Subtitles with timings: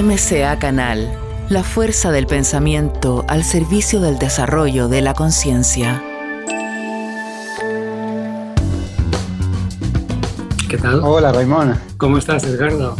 [0.00, 1.12] MCA Canal,
[1.50, 6.02] la fuerza del pensamiento al servicio del desarrollo de la conciencia.
[10.66, 11.02] ¿Qué tal?
[11.04, 11.78] Hola, Raimón.
[11.98, 12.96] ¿Cómo estás, Edgardo?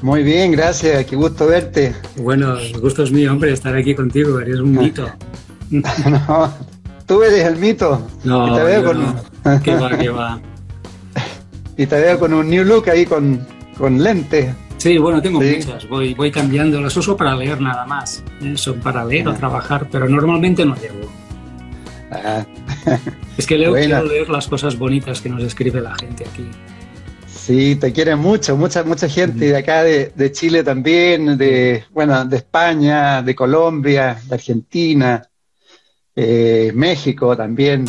[0.00, 1.04] Muy bien, gracias.
[1.06, 1.92] Qué gusto verte.
[2.16, 4.38] Bueno, el gusto es mío, hombre, estar aquí contigo.
[4.38, 5.10] Eres un mito.
[5.70, 6.54] no,
[7.04, 8.00] tú eres el mito.
[8.22, 9.02] No, y te veo con...
[9.02, 9.14] no.
[9.64, 10.40] ¿Qué va, qué va?
[11.76, 13.44] y te veo con un new look ahí con,
[13.76, 14.54] con lentes.
[14.82, 15.88] Sí, bueno, tengo muchas.
[15.88, 16.80] Voy, voy cambiando.
[16.80, 18.24] Las uso para leer nada más.
[18.42, 18.54] ¿eh?
[18.56, 21.08] Son para leer o trabajar, pero normalmente no llevo.
[22.10, 22.44] Ah.
[23.38, 23.86] Es que leo, bueno.
[23.86, 26.50] quiero leer las cosas bonitas que nos escribe la gente aquí.
[27.28, 32.24] Sí, te quiere mucho, mucha, mucha gente de acá, de, de, Chile también, de, bueno,
[32.24, 35.22] de España, de Colombia, de Argentina,
[36.16, 37.86] eh, México también.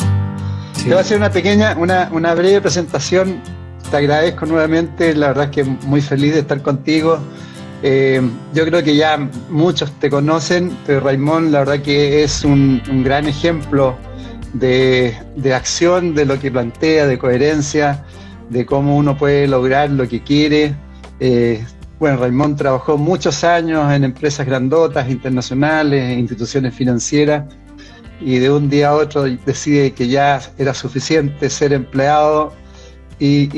[0.74, 0.84] Sí.
[0.84, 3.42] Te voy a hacer una pequeña, una, una breve presentación.
[3.90, 7.18] Te agradezco nuevamente, la verdad es que muy feliz de estar contigo.
[7.82, 8.20] Eh,
[8.54, 9.18] yo creo que ya
[9.50, 13.96] muchos te conocen, pero Raimón, la verdad que es un, gran ejemplo
[14.54, 18.04] de, de acción, de lo que plantea, de coherencia
[18.50, 20.74] de cómo uno puede lograr lo que quiere.
[21.20, 21.64] Eh,
[21.98, 27.44] bueno, Raimón trabajó muchos años en empresas grandotas, internacionales, instituciones financieras,
[28.20, 32.52] y de un día a otro decide que ya era suficiente ser empleado
[33.24, 33.48] y,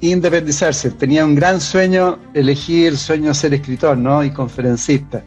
[0.00, 0.90] y independizarse.
[0.90, 4.22] Tenía un gran sueño, elegir el sueño de ser escritor ¿no?
[4.22, 5.24] y conferencista.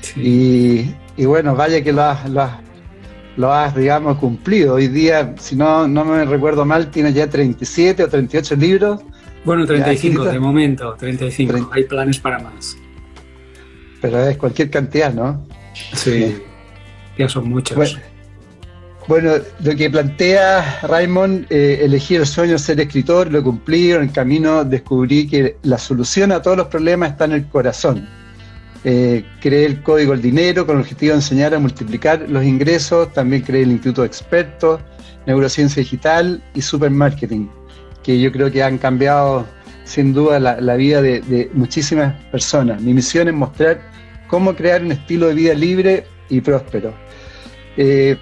[0.00, 0.94] Sí.
[1.16, 2.64] Y, y, bueno, vaya que lo has, lo has
[3.36, 4.74] lo has, digamos, cumplido.
[4.74, 9.00] Hoy día, si no, no me recuerdo mal, tienes ya 37 o 38 libros.
[9.44, 11.52] Bueno, 35 de momento, 35.
[11.52, 11.74] 30.
[11.74, 12.76] Hay planes para más.
[14.00, 15.46] Pero es cualquier cantidad, ¿no?
[15.94, 16.36] Sí,
[17.18, 17.76] ya son muchos.
[17.76, 17.98] Bueno,
[19.08, 24.02] bueno, lo que plantea Raymond, eh, elegir el sueño de ser escritor, lo cumplí, en
[24.02, 28.08] el camino descubrí que la solución a todos los problemas está en el corazón
[28.86, 33.10] eh, creé el código del dinero con el objetivo de enseñar a multiplicar los ingresos.
[33.14, 34.80] También creé el Instituto de Expertos,
[35.26, 37.50] Neurociencia Digital y Supermarketing,
[38.02, 39.46] que yo creo que han cambiado
[39.84, 42.80] sin duda la, vida de, de, muchísimas personas.
[42.82, 43.80] Mi misión es mostrar
[44.28, 46.94] cómo crear un estilo de vida libre y próspero.
[47.78, 48.18] Eh,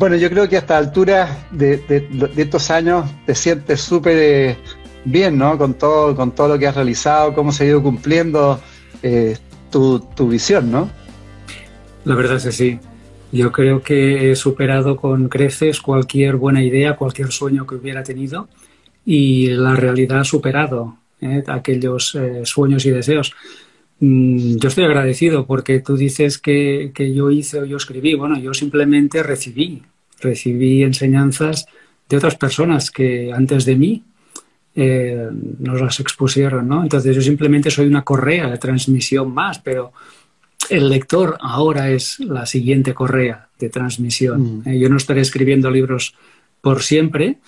[0.00, 4.56] bueno, yo creo que hasta altura de, estos años te sientes súper eh,
[5.04, 5.58] bien, ¿no?
[5.58, 8.58] Con todo, con todo lo que has realizado, cómo se ha ido cumpliendo
[9.02, 9.36] eh,
[9.70, 10.88] tu, tu, visión, ¿no?
[12.06, 12.80] La verdad es que sí.
[13.30, 18.48] Yo creo que he superado con creces cualquier buena idea, cualquier sueño que hubiera tenido
[19.04, 21.44] y la realidad ha superado ¿eh?
[21.46, 23.34] aquellos eh, sueños y deseos.
[24.00, 28.14] Mm, yo estoy agradecido porque tú dices que, que, yo hice o yo escribí.
[28.14, 29.82] Bueno, yo simplemente recibí,
[30.20, 31.66] recibí enseñanzas
[32.08, 34.02] de otras personas que antes de mí
[34.74, 35.28] eh,
[35.58, 36.82] nos las expusieron, ¿no?
[36.82, 39.92] Entonces yo simplemente soy una correa de transmisión más, pero
[40.68, 44.62] el lector ahora es la siguiente correa de transmisión.
[44.64, 44.68] Mm.
[44.68, 46.14] Eh, yo no estaré escribiendo libros
[46.60, 47.38] por siempre,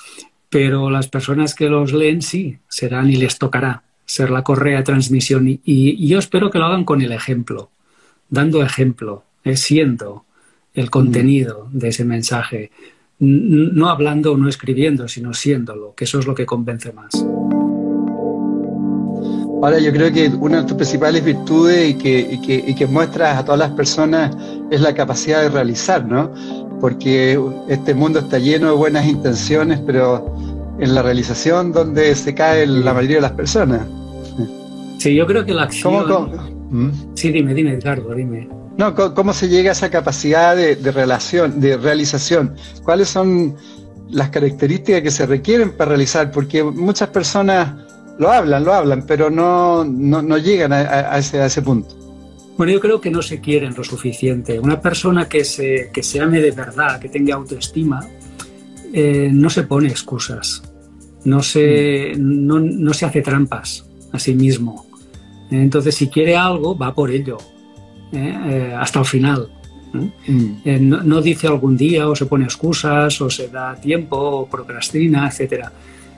[0.50, 3.82] pero las personas que los leen sí, serán y les tocará
[4.12, 7.71] ser la correa de transmisión y, y yo espero que lo hagan con el ejemplo,
[8.28, 10.27] dando ejemplo, eh, siendo
[10.75, 11.78] el contenido mm.
[11.78, 12.71] de ese mensaje
[13.19, 17.25] no hablando o no escribiendo, sino siéndolo, que eso es lo que convence más.
[19.62, 22.87] Ahora yo creo que una de tus principales virtudes y que, y que, y que
[22.87, 24.37] muestras a todas las personas
[24.71, 26.34] es la capacidad de realizar, ¿no?
[26.81, 30.37] Porque este mundo está lleno de buenas intenciones, pero
[30.81, 33.87] en la realización donde se cae la mayoría de las personas.
[35.02, 36.04] Sí, yo creo que la acción...
[36.06, 36.70] ¿Cómo, cómo?
[36.70, 37.16] ¿Mm?
[37.16, 38.48] Sí, dime, dime, Edgardo, dime.
[38.78, 42.54] No, ¿cómo se llega a esa capacidad de, de, relación, de realización?
[42.84, 43.56] ¿Cuáles son
[44.10, 46.30] las características que se requieren para realizar?
[46.30, 47.74] Porque muchas personas
[48.20, 51.96] lo hablan, lo hablan, pero no, no, no llegan a, a, ese, a, ese, punto.
[52.56, 54.60] Bueno, yo creo que no se quieren lo suficiente.
[54.60, 58.06] Una persona que se, que se ame de verdad, que tenga autoestima,
[58.92, 60.62] eh, no se pone excusas,
[61.24, 62.46] no se, mm.
[62.46, 64.92] no, no se hace trampas a sí mismo.
[65.60, 67.38] Entonces, si quiere algo, va por ello
[68.12, 68.38] ¿eh?
[68.46, 69.49] Eh, hasta el final.
[69.93, 70.06] Mm.
[70.64, 74.46] Eh, no, no, dice algún día o se pone excusas o se da tiempo o
[74.46, 75.66] procrastina, etc.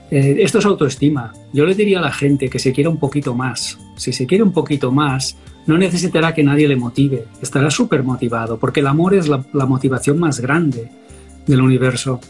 [0.09, 1.33] esto es autoestima.
[1.51, 3.77] Yo le diría a la gente que se quiera un poquito más.
[3.97, 5.35] Si se quiere un poquito más,
[5.65, 7.25] no necesitará que nadie le motive.
[7.41, 10.89] Estará súper motivado porque el amor es la, la motivación más grande
[11.45, 12.21] del universo.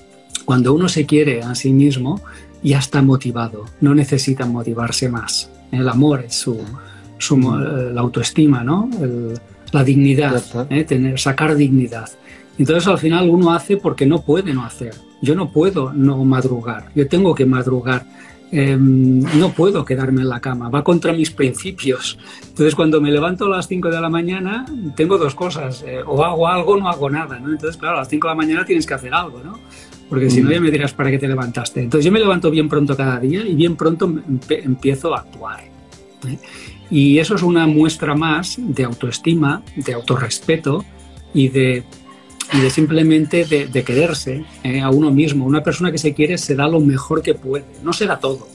[0.45, 2.21] Cuando uno se quiere a sí mismo,
[2.63, 5.51] ya está motivado, no necesita motivarse más.
[5.71, 6.59] El amor es su,
[7.17, 8.89] su la autoestima, ¿no?
[9.01, 9.33] El,
[9.71, 10.83] la dignidad, ¿eh?
[10.83, 12.09] tener, sacar dignidad.
[12.57, 14.95] Entonces al final uno hace porque no puede no hacer.
[15.21, 18.05] Yo no puedo no madrugar, yo tengo que madrugar.
[18.51, 22.17] em, no puedo quedarme en la cama, va contra mis principios.
[22.47, 24.65] Entonces, cuando me levanto a las 5 de la mañana,
[24.95, 27.51] tengo dos cosas, eh, o hago algo o no hago nada, ¿no?
[27.51, 29.59] Entonces, claro, a las 5 de la mañana tienes que hacer algo, ¿no?
[30.09, 31.81] Porque si no, ya me dirás para qué te levantaste.
[31.81, 34.13] Entonces, yo me levanto bien pronto cada día y bien pronto
[34.49, 35.61] empiezo a actuar.
[36.27, 36.37] ¿eh?
[36.89, 40.85] Y eso es una muestra más de autoestima, de autorrespeto
[41.33, 41.83] y de
[42.53, 45.45] y de simplemente de, quererse eh, a uno mismo.
[45.45, 47.65] Una persona que se quiere se da lo mejor que puede.
[47.83, 48.47] No se da todo,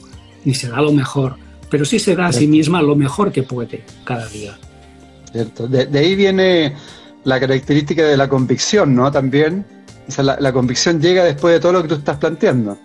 [0.45, 1.35] ni se da lo mejor,
[1.69, 4.57] pero sí se da a sí misma lo mejor que puede cada día.
[5.31, 5.67] Cierto.
[5.67, 6.75] De, ahí viene
[7.23, 9.11] la característica de la convicción, ¿no?
[9.11, 9.65] También.
[10.17, 12.77] la, convicción llega después de todo lo que tú estás planteando.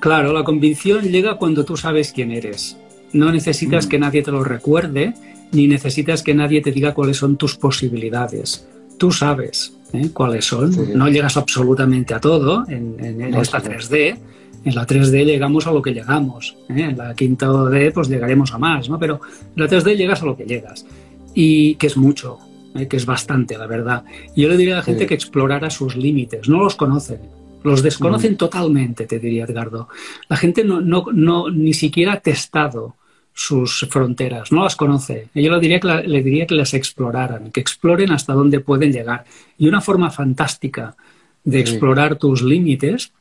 [0.00, 2.76] Claro, la convicción llega cuando tú sabes quién eres.
[3.12, 3.88] No necesitas mm.
[3.88, 5.14] que nadie te lo recuerde,
[5.52, 8.66] ni necesitas que nadie te diga cuáles son tus posibilidades.
[8.98, 10.10] Tú sabes, ¿eh?
[10.12, 10.74] cuáles son.
[10.94, 14.18] No llegas absolutamente a todo en, esta 3D.
[14.64, 16.56] En la 3D llegamos a lo que llegamos.
[16.68, 16.80] ¿eh?
[16.90, 18.98] En la quinta D pues llegaremos a más, ¿no?
[18.98, 19.20] Pero
[19.54, 20.86] en la 3D llegas a lo que llegas.
[21.34, 22.38] Y que es mucho,
[22.74, 22.88] ¿eh?
[22.88, 24.04] que es bastante, la verdad.
[24.34, 26.48] Yo le diría a la gente que explorara sus límites.
[26.48, 27.20] No los conocen.
[27.62, 28.36] Los desconocen mm.
[28.36, 29.88] totalmente, te diría Edgardo.
[30.28, 32.94] La gente no, no, no, ni siquiera ha testado
[33.34, 35.28] sus fronteras, no las conoce.
[35.34, 39.24] Yo le diría, que le diría que las exploraran, que exploren hasta dónde pueden llegar.
[39.58, 40.96] Y una forma fantástica
[41.44, 43.12] de explorar tus límites,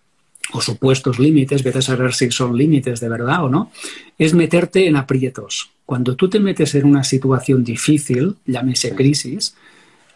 [0.53, 3.71] o supuestos límites, vete a saber si son límites de verdad o no,
[4.17, 5.71] es meterte en aprietos.
[5.85, 9.55] Cuando tú te metes en una situación difícil, llámese crisis,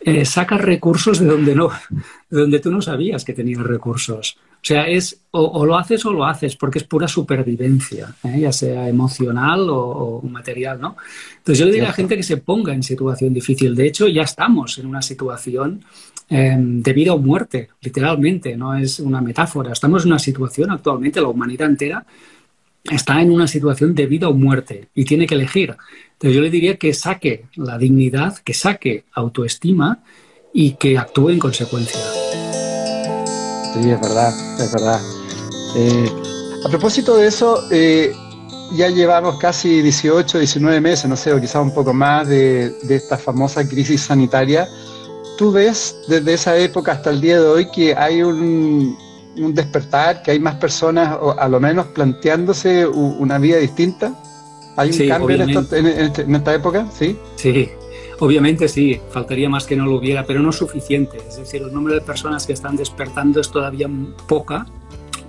[0.02, 1.70] eh, sacas recursos de donde no,
[2.30, 4.38] de donde tú no sabías que tenías recursos.
[4.62, 8.42] O sea, es o, lo haces o lo haces, porque es pura supervivencia, ¿eh?
[8.42, 10.98] ya sea emocional o, material, ¿no?
[11.38, 13.76] Entonces yo le digo a la gente que se ponga en situación difícil.
[13.76, 15.84] De hecho, ya estamos en una situación
[16.30, 19.72] em, de vida o muerte, literalmente, no es una metáfora.
[19.72, 22.06] Estamos en una situación actualmente, la humanidad entera
[22.90, 25.76] está en una situación de vida o muerte y tiene que elegir.
[26.14, 30.04] Entonces yo le diría que saque la dignidad, que saque autoestima
[30.54, 32.00] y que actúe en consecuencia.
[33.74, 35.02] Sí, es verdad, es verdad.
[35.76, 36.10] Eh,
[36.66, 38.12] a propósito de eso, eh,
[38.76, 43.18] ya llevamos casi 18, 19 meses, no sé, o quizás un poco más de, esta
[43.18, 44.68] famosa crisis sanitaria.
[45.38, 48.98] ¿Tú ves desde esa época hasta el día de hoy que hay un,
[49.36, 54.14] despertar, que hay más personas, o a lo menos planteándose una vida distinta?
[54.76, 56.88] ¿Hay un cambio en esta, este, en esta, época?
[56.92, 57.18] Sí.
[57.36, 57.70] Sí,
[58.20, 61.18] Obviamente sí, faltaría más que no lo hubiera, pero no es suficiente.
[61.28, 63.90] Es decir, el número de personas que están despertando es todavía
[64.28, 64.66] poca,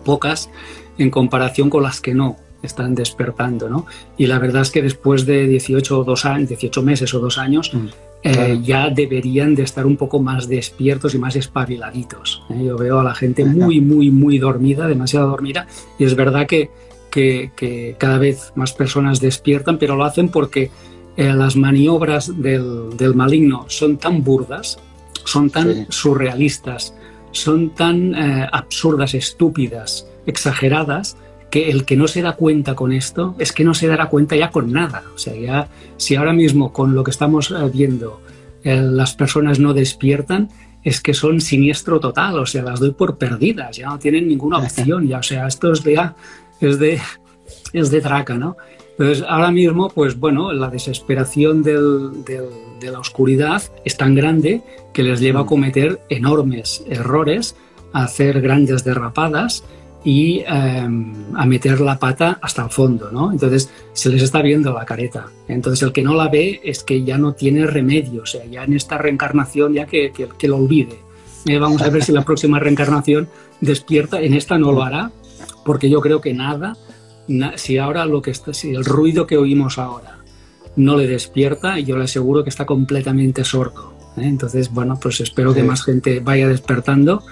[0.04, 0.50] pocas
[0.98, 3.86] en comparación con las que no están despertando, ¿no?
[4.18, 7.38] Y la verdad es que después de 18 o dos años, 18 meses o dos
[7.38, 7.86] años, mm,
[8.22, 12.42] eh, ya deberían de estar un poco más despiertos y más espabiladitos.
[12.50, 12.64] ¿eh?
[12.66, 15.66] Yo veo a la gente muy, muy, muy dormida, demasiado dormida,
[15.98, 16.70] y es verdad que,
[17.10, 20.70] que cada vez más personas despiertan, pero lo hacen porque
[21.16, 24.78] eh, las maniobras del, maligno son tan burdas,
[25.24, 26.94] son tan surrealistas,
[27.32, 28.14] son tan
[28.52, 31.16] absurdas, estúpidas, exageradas,
[31.50, 34.36] que el que no se da cuenta con esto es que no se dará cuenta
[34.36, 35.02] ya con nada.
[35.14, 38.20] O sea, ya si ahora mismo con lo que estamos eh, viendo
[38.62, 40.50] las personas no despiertan,
[40.82, 44.58] es que son siniestro total, o sea, las doy por perdidas, ya no tienen ninguna
[44.58, 46.10] opción, ya, o sea, esto es de,
[46.60, 47.00] es de,
[47.72, 48.56] es de traca, ¿no?
[48.98, 55.20] Entonces, ahora mismo, pues bueno, la desesperación de la oscuridad es tan grande que les
[55.20, 55.46] lleva a mm.
[55.46, 57.56] cometer enormes errores,
[57.92, 59.64] a hacer grandes derrapadas
[60.04, 63.32] y em, a meter la pata hasta el fondo, ¿no?
[63.32, 65.26] Entonces se les está viendo la careta.
[65.48, 68.64] Entonces el que no la ve es que ya no tiene remedio, o sea, ya
[68.64, 70.98] en esta reencarnación ya que, que, lo olvide.
[71.46, 73.28] Eh, vamos a ver si la próxima reencarnación
[73.60, 75.10] despierta, en esta no lo hará,
[75.64, 76.76] porque yo creo que nada
[77.56, 80.18] si ahora lo que está, si el ruido que oímos ahora
[80.76, 83.92] no le despierta, yo le aseguro que está completamente sordo.
[84.16, 84.22] ¿eh?
[84.24, 87.22] Entonces, bueno, pues espero que más gente vaya despertando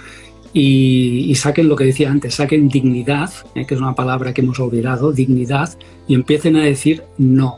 [0.52, 3.67] y, saquen lo que decía antes, saquen dignidad, ¿eh?
[3.67, 7.57] que es una palabra que hemos olvidado, dignidad, y empiecen a decir no.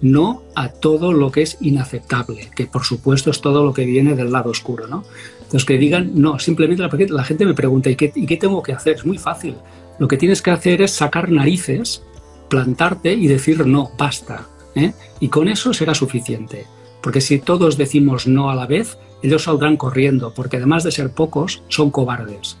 [0.00, 4.16] No a todo lo que es inaceptable, que por supuesto es todo lo que viene
[4.16, 5.04] del lado oscuro, ¿no?
[5.36, 8.72] Entonces que digan no, simplemente la, gente me pregunta, ¿y qué, ¿y qué tengo que
[8.72, 8.96] hacer?
[8.96, 9.54] Es muy fácil.
[9.98, 12.02] Lo que tienes que hacer es sacar narices,
[12.48, 14.48] plantarte y decir no, basta.
[14.74, 14.92] ¿eh?
[15.20, 16.66] Y con eso será suficiente.
[17.00, 21.10] Porque si todos decimos no a la vez, ellos saldrán corriendo, porque además de ser
[21.10, 22.56] pocos, son cobardes.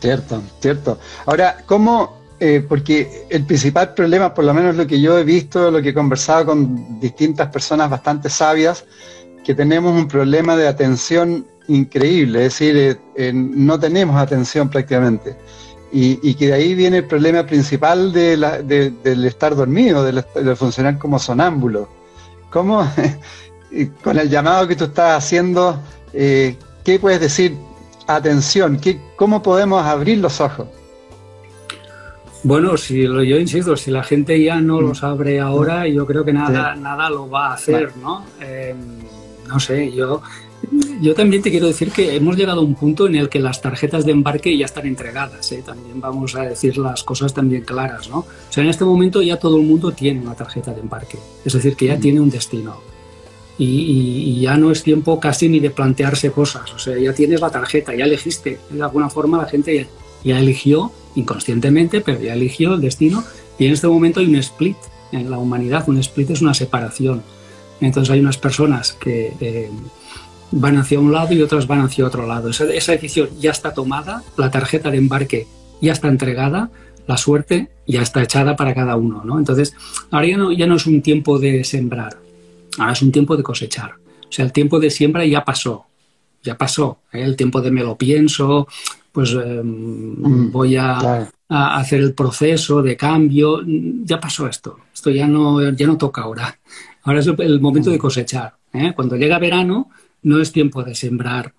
[0.00, 0.98] Cierto, cierto.
[1.26, 2.18] Ahora, ¿cómo?
[2.40, 5.88] Eh, porque el principal problema, por lo menos lo que yo he visto, lo que
[5.88, 8.84] he conversado con distintas personas bastante sabias,
[9.44, 15.36] que tenemos un problema de atención increíble, es decir, eh, no tenemos atención prácticamente.
[15.90, 18.36] y, que de ahí viene el problema principal de
[19.02, 20.22] del estar dormido, del,
[20.54, 21.88] funcionar como sonámbulo.
[22.50, 22.82] ¿Cómo,
[24.02, 25.80] con el llamado que tú estás haciendo,
[26.12, 27.56] eh, qué puedes decir?
[28.06, 30.68] Atención, ¿qué, ¿cómo podemos abrir los ojos?
[32.42, 36.32] Bueno, si yo insisto, si la gente ya no los abre ahora, yo creo que
[36.32, 38.24] nada, nada lo va a hacer, ¿no?
[38.40, 38.74] Eh,
[39.48, 40.22] no sé, yo
[41.00, 43.60] yo también te quiero decir que hemos llegado a un punto en el que las
[43.60, 45.62] tarjetas de embarque ya están entregadas, ¿eh?
[45.64, 48.18] también vamos a decir las cosas también claras, ¿no?
[48.18, 51.52] O sea, en este momento ya todo el mundo tiene una tarjeta de embarque, es
[51.52, 52.00] decir, que ya mm.
[52.00, 52.80] tiene un destino.
[53.58, 57.50] Y, ya no es tiempo casi ni de plantearse cosas, o sea, ya tienes la
[57.50, 59.88] tarjeta, ya elegiste, de alguna forma la gente
[60.22, 63.24] ya, eligió, inconscientemente, pero ya eligió el destino,
[63.58, 64.76] y en este momento hay un split
[65.10, 67.22] en la humanidad, un split es una separación.
[67.80, 69.32] Entonces hay unas personas que...
[69.40, 69.70] Eh,
[70.50, 72.50] van hacia un lado y otras van hacia otro lado.
[72.50, 75.46] Esa, decisión ya está tomada, la tarjeta de embarque
[75.80, 76.70] ya está entregada,
[77.06, 79.22] la suerte ya está echada para cada uno.
[79.24, 79.38] ¿no?
[79.38, 79.74] Entonces,
[80.10, 82.18] ahora ya no, ya no es un tiempo de sembrar,
[82.78, 83.92] ahora es un tiempo de cosechar.
[84.28, 85.86] O sea, el tiempo de siembra ya pasó,
[86.42, 87.00] ya pasó.
[87.12, 87.22] ¿eh?
[87.22, 88.66] El tiempo de me lo pienso,
[89.12, 93.62] pues em, mm, voy a, hacer el proceso de cambio,
[94.04, 94.78] ya pasó esto.
[94.92, 96.58] Esto ya no, ya no toca ahora.
[97.04, 98.00] Ahora es el momento de mm.
[98.00, 98.54] cosechar.
[98.72, 98.92] ¿eh?
[98.94, 99.90] Cuando llega verano,
[100.22, 101.54] no es tiempo de sembrar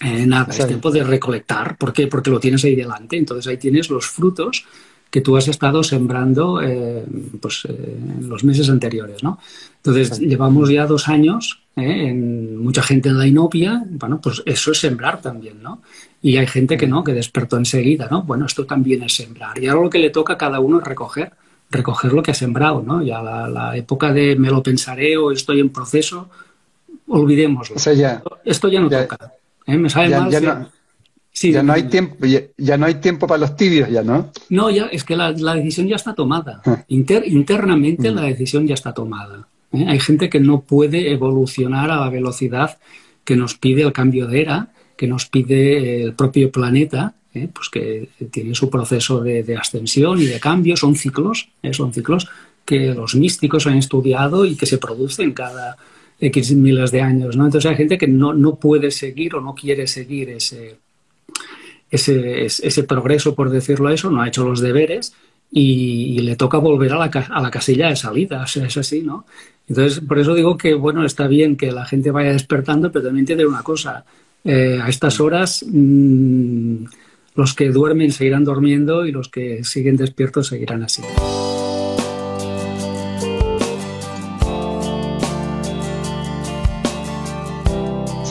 [0.00, 1.76] eh, nada, es tiempo de recolectar.
[1.76, 2.06] ¿Por qué?
[2.06, 3.18] Porque lo tienes ahí delante.
[3.18, 4.64] Entonces ahí tienes los frutos
[5.10, 7.04] que tú has estado sembrando eh,
[7.40, 9.22] pues, eh, en los meses anteriores.
[9.22, 9.38] ¿no?
[9.76, 14.78] Entonces llevamos ya dos años, en mucha gente en la inopia, bueno, pues eso es
[14.78, 15.80] sembrar también, ¿no?
[16.20, 18.22] Y hay gente que no, que despertó enseguida, ¿no?
[18.22, 19.58] Bueno, esto también es sembrar.
[19.58, 21.32] Y ahora lo que le toca a cada uno es recoger,
[21.70, 23.02] recoger lo que ha sembrado, ¿no?
[23.02, 26.28] Ya la, la época de me lo pensaré o estoy en proceso,
[27.08, 27.76] olvidémoslo.
[28.44, 29.32] Esto ya no toca.
[29.66, 29.76] ¿eh?
[29.76, 30.30] Me sabe mal.
[30.30, 30.68] Ya no,
[31.72, 32.16] hay tiempo,
[32.58, 34.30] ya, no hay tiempo para los tibios, ya, ¿no?
[34.48, 36.60] No, ya es que la, decisión ya está tomada.
[36.64, 36.84] Ah.
[36.88, 38.14] internamente mm.
[38.14, 39.46] la decisión ya está tomada.
[39.72, 39.86] ¿eh?
[39.88, 42.78] Hay gente que no puede evolucionar a la velocidad
[43.24, 47.48] que nos pide el cambio de era, que nos pide el propio planeta, ¿eh?
[47.52, 50.76] pues que tiene su proceso de, ascensión y de cambio.
[50.76, 52.28] Son ciclos, son ciclos
[52.64, 55.76] que los místicos han estudiado y que se producen cada
[56.20, 57.46] X miles de años, ¿no?
[57.46, 60.76] Entonces hay gente que no, no puede seguir o no quiere seguir ese,
[61.90, 65.14] ese, ese, progreso, por decirlo eso, no ha hecho los deberes
[65.50, 69.26] y, le toca volver a la, a la, casilla de salida, es así, ¿no?
[69.68, 73.26] Entonces, por eso digo que, bueno, está bien que la gente vaya despertando, pero también
[73.26, 74.04] tiene una cosa,
[74.44, 76.84] eh, a estas horas mm,
[77.34, 81.02] los que duermen seguirán durmiendo y los que siguen despiertos seguirán así.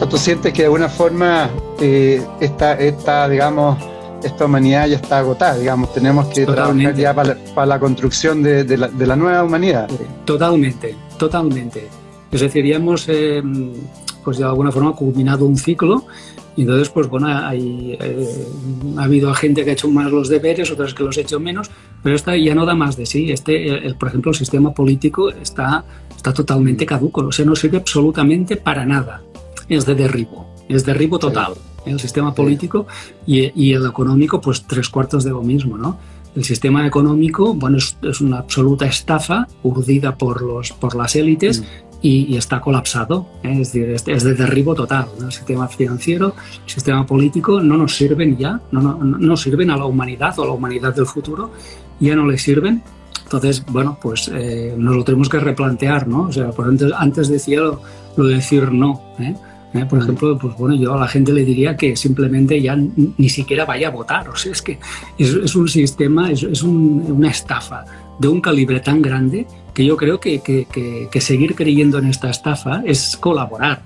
[0.10, 1.50] Tú sientes que de alguna forma
[1.80, 3.78] eh, esta, digamos,
[4.24, 9.16] esta humanidad ya está agotada, digamos, tenemos que trabajar ya para, la construcción de, la,
[9.16, 9.89] nueva humanidad.
[10.25, 11.88] Totalmente, totalmente.
[12.32, 13.42] Es decir, ya hemos, eh,
[14.24, 16.06] pues de alguna forma, culminado un ciclo
[16.56, 18.48] y entonces, pues bueno, hay, eh,
[18.98, 21.70] ha habido gente que ha hecho más los deberes, otras que los ha hecho menos,
[22.04, 23.32] pero esta ya no da más de sí.
[23.32, 25.86] Este, el, por ejemplo, el sistema político está,
[26.16, 29.22] está totalmente caduco, o sea, no sirve absolutamente para nada
[29.70, 31.54] es de derribo, es derribo total.
[31.86, 32.88] El sistema político
[33.26, 35.98] y, el económico, pues tres cuartos de lo mismo, ¿no?
[36.36, 41.66] El sistema económico, bueno, es, una absoluta estafa urdida por, los, por las élites mm.
[42.02, 43.62] y, está colapsado, ¿eh?
[43.62, 45.08] es decir, es, de derribo total.
[45.20, 46.36] El sistema financiero,
[46.66, 50.44] el sistema político no nos sirven ya, no, no, no sirven a la humanidad o
[50.44, 51.52] a la humanidad del futuro,
[52.00, 52.84] ya no le sirven
[53.30, 56.24] entonces, bueno, pues eh, nos lo tenemos que replantear, ¿no?
[56.24, 57.80] O sea, por antes, antes decía lo,
[58.18, 59.36] lo de decir no, ¿eh?
[59.74, 59.86] ¿Eh?
[59.86, 63.66] Por ejemplo, pues bueno, yo a la gente le diría que simplemente ya ni siquiera
[63.66, 64.30] vaya a votar.
[64.30, 64.80] O sea, es que
[65.18, 67.86] es, un sistema, es, una estafa
[68.20, 72.82] de un calibre tan grande que yo creo que, que, seguir creyendo en esta estafa
[72.86, 73.82] es colaborar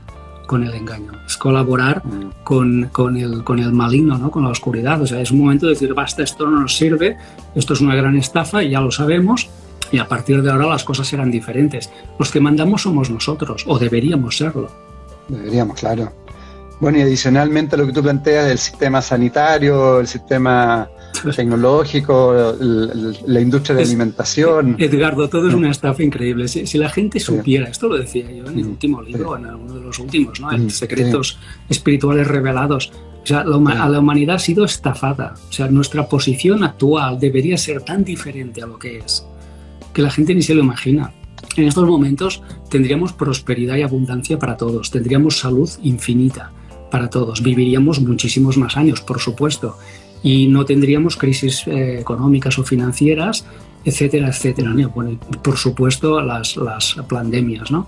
[0.47, 2.43] con el engaño, es colaborar mm.
[2.43, 4.29] con, con, el, con el maligno, ¿no?
[4.29, 5.01] con la oscuridad.
[5.01, 7.17] O sea, es un momento de decir, basta, esto no nos sirve,
[7.55, 9.49] esto es una gran estafa y ya lo sabemos,
[9.91, 11.91] y a partir de ahora las cosas serán diferentes.
[12.17, 14.92] Los que mandamos somos nosotros, o deberíamos serlo.
[15.27, 16.11] Deberíamos, claro.
[16.79, 20.89] Bueno, y adicionalmente lo que tú planteas del sistema sanitario, el sistema
[21.35, 24.75] tecnológico, la industria de alimentación.
[24.79, 26.47] Edgardo, todo es una estafa increíble.
[26.47, 29.81] Si, la gente supiera, esto lo decía yo en el último libro, en uno de
[29.81, 30.69] los últimos, ¿no?
[30.69, 31.39] Secretos
[31.69, 32.91] espirituales revelados.
[33.23, 35.35] O sea, la, a la humanidad ha sido estafada.
[35.49, 39.25] O sea, nuestra posición actual debería ser tan diferente a lo que es,
[39.93, 41.13] que la gente ni se lo imagina.
[41.55, 46.51] En estos momentos tendríamos prosperidad y abundancia para todos, tendríamos salud infinita
[46.89, 49.77] para todos, viviríamos muchísimos más años, por supuesto.
[50.25, 53.45] y no tendríamos crisis eh, económicas o financieras,
[53.83, 54.73] etcétera, etcétera.
[55.41, 57.87] por supuesto, las, las pandemias, ¿no?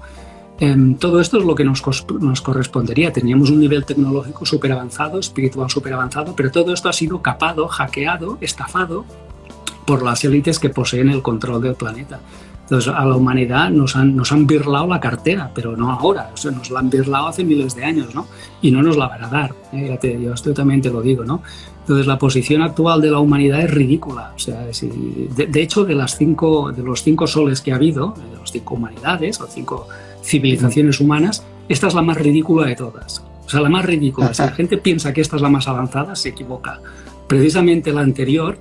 [0.59, 1.83] Em, todo esto es lo que nos,
[2.19, 3.11] nos correspondería.
[3.11, 7.67] Teníamos un nivel tecnológico súper avanzado, espiritual súper avanzado, pero todo esto ha sido capado,
[7.67, 9.05] hackeado, estafado
[9.85, 12.19] por las élites que poseen el control del planeta.
[12.65, 16.37] Entonces, a la humanidad nos han, nos han birlado la cartera, pero no ahora, o
[16.37, 18.25] sea, nos la han birlado hace miles de años, ¿no?
[18.59, 20.19] Y no nos la van a dar, ¿eh?
[20.19, 21.43] yo esto también te lo digo, ¿no?
[21.81, 24.33] Entonces, la posición actual de la humanidad es ridícula.
[24.35, 28.39] O sea, de, hecho, de, las cinco, de los cinco soles que ha habido, de
[28.39, 29.87] las cinco humanidades o cinco
[30.23, 33.23] civilizaciones humanas, esta es la más ridícula de todas.
[33.45, 34.33] O sea, la más ridícula.
[34.33, 36.79] Si la gente piensa que esta es la más avanzada, se equivoca.
[37.27, 38.57] Precisamente la anterior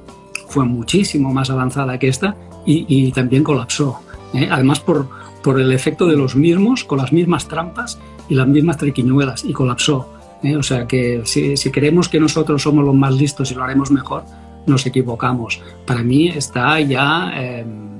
[0.48, 2.36] fue muchísimo más avanzada que esta
[2.66, 4.00] y, también colapsó.
[4.32, 4.48] ¿eh?
[4.50, 5.08] Además, por,
[5.42, 7.98] por el efecto de los mismos, con las mismas trampas
[8.28, 10.08] y las mismas triquiñuelas, y colapsó.
[10.42, 10.56] ¿eh?
[10.56, 13.90] O sea que si, si, creemos que nosotros somos los más listos y lo haremos
[13.90, 14.24] mejor,
[14.66, 15.60] nos equivocamos.
[15.86, 17.32] Para mí está ya...
[17.36, 17.94] Em,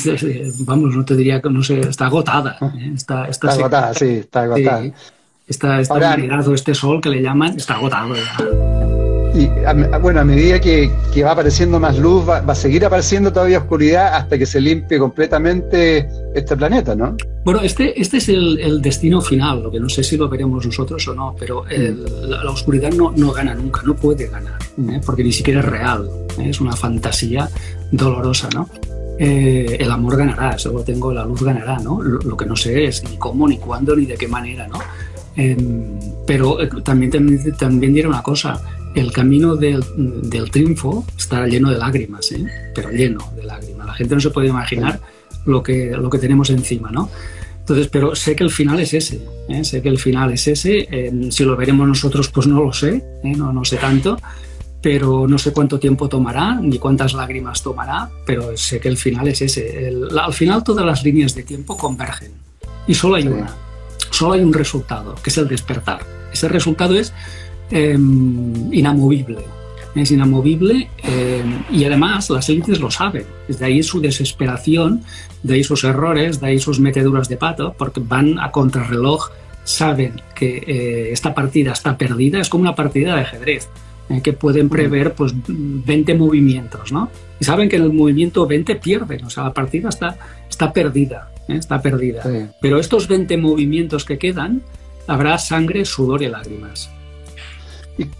[0.60, 2.56] vamos, no te diría que no sé, está agotada.
[2.62, 2.92] ¿eh?
[2.94, 4.92] Está, está, agotada, sí, está agotada.
[5.46, 8.79] está, este sol que le llaman, está agotado ya.
[9.34, 9.48] Y
[10.00, 10.90] bueno, a medida que,
[11.22, 16.08] va apareciendo más luz, va, a seguir apareciendo todavía oscuridad hasta que se limpie completamente
[16.34, 17.16] este planeta, ¿no?
[17.44, 21.06] Bueno, este, este es el, destino final, lo que no sé si lo veremos nosotros
[21.08, 22.28] o no, pero mm.
[22.28, 24.98] la, oscuridad no, no, gana nunca, no puede ganar, ¿eh?
[24.98, 25.00] mm.
[25.06, 26.08] porque ni siquiera es real,
[26.38, 26.50] ¿eh?
[26.50, 27.48] es una fantasía
[27.92, 28.68] dolorosa, ¿no?
[29.18, 32.02] Eh, el amor ganará, solo tengo, la luz ganará, ¿no?
[32.02, 34.78] Lo, lo, que no sé es ni cómo, ni cuándo, ni de qué manera, ¿no?
[35.36, 38.60] Em, pero también, también, también diré una cosa,
[38.94, 39.82] el camino del,
[40.50, 42.44] triunfo está lleno de lágrimas, ¿eh?
[42.74, 43.86] pero lleno de lágrimas.
[43.86, 45.00] La gente no se puede imaginar
[45.46, 47.08] lo que, lo que tenemos encima, ¿no?
[47.60, 49.62] Entonces, pero sé que el final es ese, ¿eh?
[49.62, 51.12] sé que el final es ese.
[51.30, 53.32] si lo veremos nosotros, pues no lo sé, ¿eh?
[53.36, 54.18] no, no sé tanto,
[54.82, 59.28] pero no sé cuánto tiempo tomará ni cuántas lágrimas tomará, pero sé que el final
[59.28, 59.92] es ese.
[60.18, 62.32] al final todas las líneas de tiempo convergen
[62.86, 63.54] y solo hay una,
[64.10, 66.00] solo hay un resultado, que es el despertar.
[66.32, 67.12] Ese resultado es
[67.70, 69.38] Em, inamovible.
[69.94, 73.24] Es inamovible em, y además las élites lo saben.
[73.48, 75.02] De ahí su desesperación,
[75.42, 79.30] de ahí sus errores, de ahí sus meteduras de pato, porque van a contrarreloj,
[79.64, 83.68] saben que eh, esta partida está perdida, es como una partida de ajedrez,
[84.08, 84.70] eh, que pueden mm.
[84.70, 87.10] prever pues 20 movimientos, ¿no?
[87.40, 90.16] Y saben que en el movimiento 20 pierden, o sea, la partida está,
[90.48, 91.56] está perdida, ¿eh?
[91.56, 92.22] está perdida.
[92.60, 94.62] Pero estos 20 movimientos que quedan,
[95.06, 96.90] habrá sangre, sudor y lágrimas.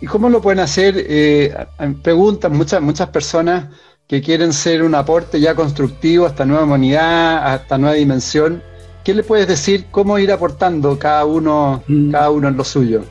[0.00, 0.94] ¿Y, cómo lo pueden hacer?
[0.98, 1.54] Eh,
[2.02, 3.68] preguntan muchas, muchas personas
[4.06, 8.62] que quieren ser un aporte ya constructivo a esta nueva humanidad, a esta nueva dimensión.
[9.04, 9.86] ¿Qué le puedes decir?
[9.90, 12.10] ¿Cómo ir aportando cada uno, mm.
[12.10, 13.04] cada uno en lo suyo?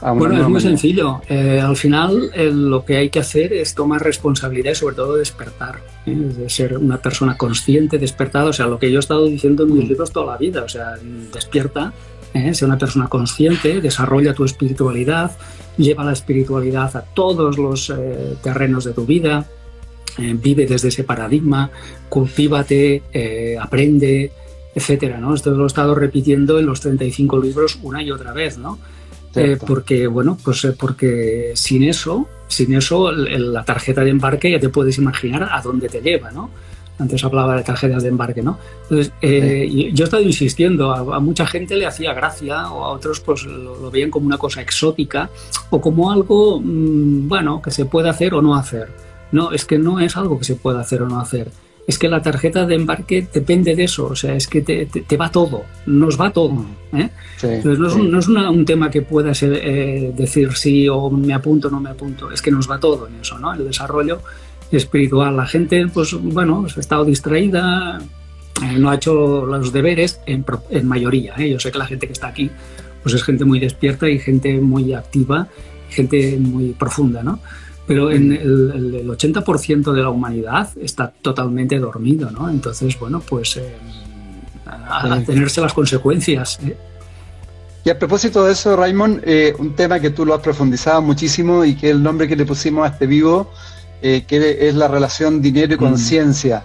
[0.00, 1.20] Bueno, es muy sencillo.
[1.28, 2.30] Eh, al final
[2.70, 5.80] lo que hay que hacer es tomar responsabilidad y sobre todo despertar.
[6.06, 6.14] ¿eh?
[6.14, 8.46] De ser una persona consciente, despertada.
[8.46, 10.62] O sea, lo que yo he estado diciendo en mis libros toda la vida.
[10.62, 10.94] O sea,
[11.32, 11.92] despierta,
[12.32, 12.54] ¿eh?
[12.54, 15.32] sea una persona consciente, desarrolla tu espiritualidad,
[15.80, 19.46] lleva la espiritualidad a todos los eh, terrenos de tu vida,
[20.18, 21.70] eh, vive desde ese paradigma,
[22.08, 24.32] cultívate, eh, aprende,
[24.74, 25.34] etcétera, ¿no?
[25.34, 28.78] Esto lo he estado repitiendo en los 35 libros una y otra vez, ¿no?
[29.64, 34.98] porque, bueno, pues porque sin eso, sin eso, la tarjeta de embarque ya te puedes
[34.98, 36.50] imaginar a dónde te lleva, ¿no?
[37.00, 38.58] Antes hablaba de tarjetas de embarque, ¿no?
[38.82, 43.20] Entonces, eh, yo he estado insistiendo, a, mucha gente le hacía gracia o a otros
[43.20, 45.30] pues lo, veían como una cosa exótica
[45.70, 48.88] o como algo, mm, bueno, que se puede hacer o no hacer.
[49.32, 51.50] No, es que no es algo que se pueda hacer o no hacer.
[51.86, 55.30] Es que la tarjeta de embarque depende de eso, o sea, es que te, va
[55.30, 56.66] todo, nos va todo.
[56.92, 57.08] ¿eh?
[57.42, 61.70] Entonces no es, un, tema que pueda ser, eh, decir sí o me apunto o
[61.70, 63.54] no me apunto, es que nos va todo en eso, ¿no?
[63.54, 64.20] El desarrollo
[64.76, 65.36] espiritual.
[65.36, 68.00] La gente, pues bueno, ha estado distraída,
[68.62, 70.44] eh, no ha hecho los deberes en,
[70.86, 71.34] mayoría.
[71.38, 71.50] ¿eh?
[71.50, 72.50] Yo sé que la gente que está aquí,
[73.02, 75.48] pues es gente muy despierta y gente muy activa,
[75.88, 77.40] gente muy profunda, ¿no?
[77.86, 82.48] Pero en el, 80% de la humanidad está totalmente dormido, ¿no?
[82.48, 83.74] Entonces, bueno, pues eh,
[84.66, 86.60] a, tenerse las consecuencias.
[87.82, 89.24] Y a propósito de eso, Raymond,
[89.58, 92.86] un tema que tú lo has profundizado muchísimo y que el nombre que le pusimos
[92.86, 93.50] a este vivo
[94.02, 95.78] eh, que es la relación dinero y mm.
[95.78, 96.64] conciencia.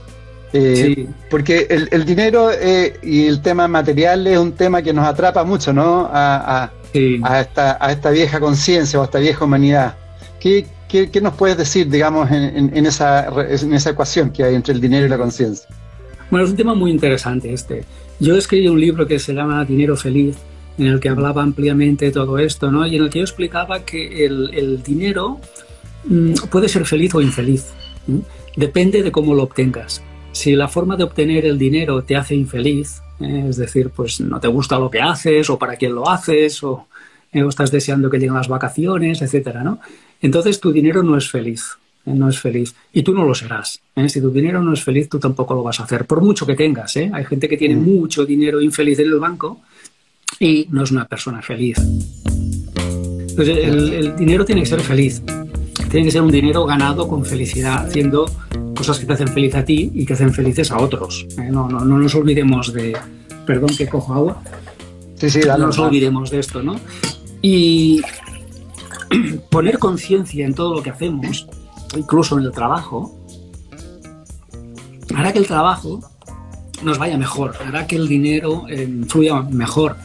[0.54, 5.44] Eh, porque el, dinero eh, y el tema material es un tema que nos atrapa
[5.44, 6.10] mucho, ¿no?
[6.14, 9.98] A, esta, a esta, vieja conciencia o a esta vieja humanidad.
[10.40, 14.74] ¿Qué, qué, nos puedes decir, digamos, en, en, esa, en esa ecuación que hay entre
[14.74, 15.68] el dinero y la conciencia?
[16.32, 17.84] Bueno, es un tema muy interesante este.
[18.22, 20.38] Yo escribí un libro que se llama Dinero Feliz,
[20.78, 22.88] en el que hablaba ampliamente de todo esto, ¿no?
[22.88, 25.42] Y en el que yo explicaba que el, el dinero
[26.50, 27.66] puede ser feliz o infeliz.
[28.56, 30.02] Depende de cómo lo obtengas.
[30.32, 33.46] Si la forma de obtener el dinero te hace infeliz, ¿eh?
[33.50, 36.88] es decir, pues no te gusta lo que haces o para quién lo haces o,
[37.32, 37.44] ¿eh?
[37.48, 39.80] estás deseando que lleguen las vacaciones, etcétera, ¿no?
[40.22, 42.14] Entonces tu dinero no es feliz, ¿eh?
[42.14, 43.82] no es feliz y tú no lo serás.
[44.08, 46.56] Si tu dinero no es feliz, tú tampoco lo vas a hacer, por mucho que
[46.56, 46.98] tengas.
[46.98, 47.84] Hay gente que tiene mm.
[47.84, 49.62] mucho dinero infeliz en el banco
[50.40, 51.78] y no es una persona feliz.
[52.28, 55.22] Entonces el dinero tiene que ser feliz
[55.96, 58.30] tiene que ser un dinero ganado con felicidad, haciendo
[58.76, 61.26] cosas que te hacen feliz a ti y que hacen felices a otros.
[61.38, 61.48] ¿eh?
[61.50, 62.98] No, no, no, nos olvidemos de...
[63.46, 64.42] Perdón que cojo agua.
[65.16, 66.76] Sí, sí, no nos olvidemos de esto, ¿no?
[67.42, 68.02] Y
[69.50, 71.48] poner conciencia en todo lo que hacemos,
[71.96, 73.18] incluso en el trabajo,
[75.16, 76.02] hará que el trabajo
[76.84, 79.96] nos vaya mejor, hará que el dinero eh, fluya mejor.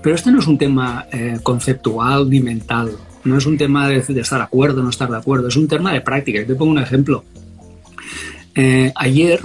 [0.00, 2.96] Pero este no es un tema eh, conceptual ni mental.
[3.24, 5.66] No es un tema de, estar de acuerdo o no estar de acuerdo, es un
[5.66, 6.40] tema de práctica.
[6.40, 7.24] Yo te pongo un ejemplo.
[8.54, 9.40] Eh, ayer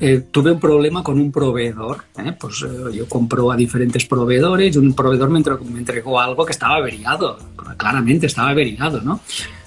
[0.00, 2.04] eh, tuve un problema con un proveedor.
[2.16, 6.76] Eh, pues yo compro a diferentes proveedores y un proveedor me entregó, algo que estaba
[6.76, 7.38] averiado.
[7.76, 9.20] Claramente estaba averiado, ¿no?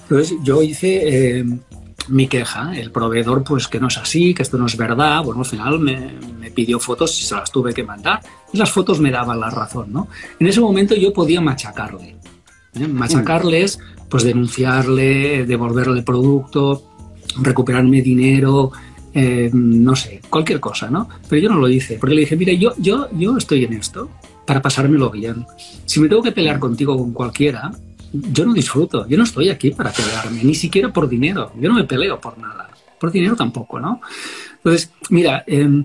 [0.04, 1.46] Entonces yo hice
[2.08, 2.76] mi queja.
[2.76, 5.24] El proveedor, pues que no es así, que esto no es verdad.
[5.24, 8.22] Bueno, al final me, me pidió fotos y se las tuve que mandar.
[8.52, 10.08] Y las fotos me daban la razón, ¿no?
[10.40, 12.21] En ese momento yo podía machacarle.
[12.76, 12.88] ¿Eh?
[12.88, 13.80] machacarles,
[14.10, 16.84] pues denunciarle, devolverle el producto,
[17.42, 18.72] recuperarme dinero,
[19.14, 21.08] eh, no sé, cualquier cosa, ¿no?
[21.28, 24.10] Pero yo no lo hice, porque le dije, mira, yo, yo, yo estoy en esto
[24.46, 25.46] para pasármelo bien.
[25.86, 27.72] Si me tengo que pelear contigo con cualquiera,
[28.14, 31.76] yo no disfruto, yo no estoy aquí para pelearme, ni siquiera por dinero, yo no
[31.76, 34.02] me peleo por nada, por dinero tampoco, ¿no?
[34.58, 35.84] Entonces, mira, em,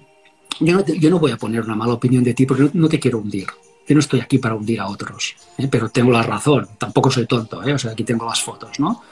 [0.60, 2.98] yo, no yo, no voy a poner una mala opinión de ti porque no te
[2.98, 3.46] quiero hundir.
[3.88, 5.68] Yo no estoy aquí para hundir a otros, ¿eh?
[5.70, 7.72] pero tengo la razón, tampoco soy tonto, ¿eh?
[7.72, 9.02] o sea, aquí tengo las fotos, ¿no?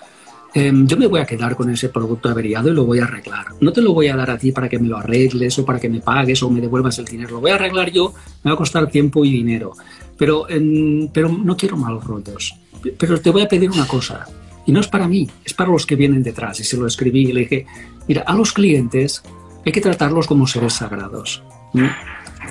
[0.53, 3.47] Em, yo me voy a quedar con ese producto averiado y lo voy a arreglar.
[3.61, 5.81] No te lo voy a dar a ti para que me lo arregles o para
[5.81, 7.33] que me pagues o me devuelvas el dinero.
[7.33, 9.73] Lo voy a arreglar yo, me va a costar tiempo y dinero.
[10.17, 12.55] Pero, em, pero no quiero malos rollos.
[12.97, 14.27] Pero te voy a pedir una cosa,
[14.65, 16.61] y no es para mí, es para los que vienen detrás.
[16.61, 17.67] Y se lo escribí y le dije,
[18.07, 19.25] mira, a los clientes
[19.67, 21.43] hay que tratarlos como seres sagrados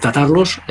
[0.01, 0.61] tratarlos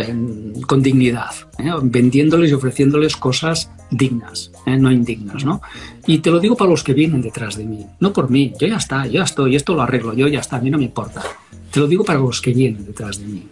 [0.66, 1.70] con dignidad, ¿eh?
[1.82, 4.76] vendiéndoles y ofreciéndoles cosas dignas, ¿eh?
[4.76, 5.44] no indignas.
[5.44, 5.60] ¿no?
[6.06, 8.66] Y te lo digo para los que vienen detrás de mí, no por mí, yo
[8.66, 10.84] ya está, yo ya estoy, esto lo arreglo yo, ya está, a mí no me
[10.84, 11.22] importa.
[11.70, 13.42] Te lo digo para los que vienen detrás de mí.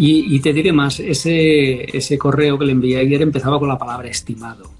[0.00, 4.08] Y, te diré más, ese, ese correo que le envié ayer empezaba con la palabra
[4.08, 4.70] estimado.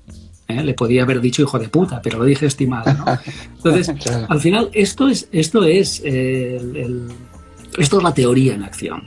[0.46, 0.62] ¿eh?
[0.62, 2.94] Le podía haber dicho hijo de puta, pero lo dije estimado.
[2.94, 3.04] ¿no?
[3.56, 3.92] Entonces,
[4.28, 7.08] al final, esto es, esto es, esto
[7.76, 9.02] es la teoría en acción.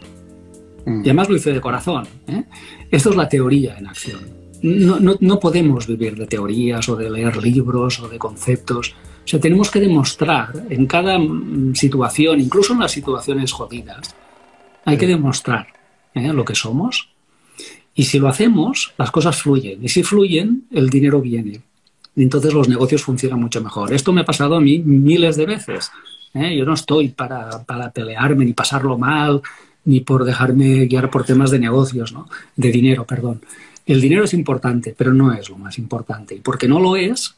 [0.86, 1.00] Mm.
[1.00, 2.08] Y además lo hice de corazón.
[2.28, 2.44] ¿eh?
[2.89, 4.20] Esto es la teoría en acción.
[4.63, 8.94] No, no, no, podemos vivir de teorías o de leer libros o de conceptos.
[9.24, 14.15] O sea, tenemos que demostrar en cada mm, situación, incluso en las situaciones jodidas,
[14.86, 15.67] hay que demostrar
[16.13, 16.34] ¿eh?
[16.34, 17.10] lo que somos.
[17.94, 19.84] Y si lo hacemos, las cosas fluyen.
[19.84, 21.62] Y si fluyen, el dinero viene.
[22.15, 23.94] Y entonces los negocios funcionan mucho mejor.
[23.94, 25.91] Esto me ha pasado a mí miles de veces.
[26.34, 26.56] ¿eh?
[26.56, 29.41] Yo no estoy para, para pelearme ni pasarlo mal,
[29.86, 32.28] ni por dejarme guiar por temas de negocios, ¿no?
[32.56, 33.41] de dinero, perdón.
[33.86, 36.36] El dinero es importante, pero no es lo más importante.
[36.36, 37.36] Y porque no lo es,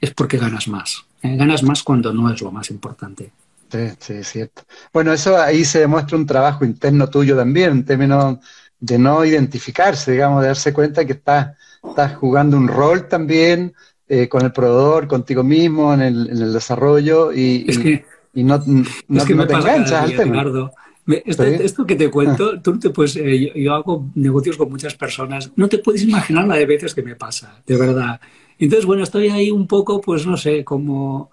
[0.00, 1.04] es porque ganas más.
[1.22, 1.36] ¿eh?
[1.36, 3.30] Ganas más cuando no es lo más importante.
[3.70, 4.62] Sí, sí, es cierto.
[4.92, 8.38] Bueno, eso ahí se demuestra un trabajo interno tuyo también, en términos
[8.80, 13.74] de no identificarse, digamos, de darse cuenta que estás, estás jugando un rol también
[14.08, 18.62] eh, con el proveedor, contigo mismo, en el, en el desarrollo y, y, no,
[19.08, 20.70] no, te enganchas al tema.
[21.08, 25.68] Esto, que te cuento, tú te puedes, eh, yo, hago negocios con muchas personas, no
[25.68, 28.20] te puedes imaginar la de veces que me pasa, de verdad.
[28.58, 31.30] Entonces, bueno, estoy ahí un poco, pues no sé, como,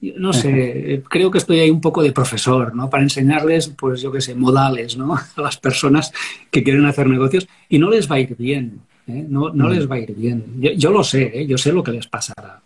[0.00, 2.90] no sé, creo que estoy ahí un poco de profesor, ¿no?
[2.90, 5.14] Para enseñarles, pues yo qué sé, modales, ¿no?
[5.36, 6.12] A las personas
[6.50, 9.24] que quieren hacer negocios y no les va a ir bien, ¿eh?
[9.28, 10.44] no, no les va a ir bien.
[10.58, 11.46] Yo, lo sé, ¿eh?
[11.46, 12.60] yo sé lo que les pasará.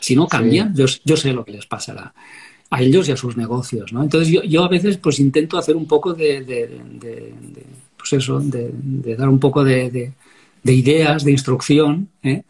[0.00, 2.12] Si no cambian, yo, yo sé lo que les pasará
[2.70, 4.02] a ellos y a sus negocios, ¿no?
[4.02, 7.34] Entonces yo, yo a veces pues intento hacer un poco de, de,
[7.98, 8.70] pues eso, de,
[9.16, 10.12] dar un poco de,
[10.64, 12.44] ideas, de instrucción, ¿eh?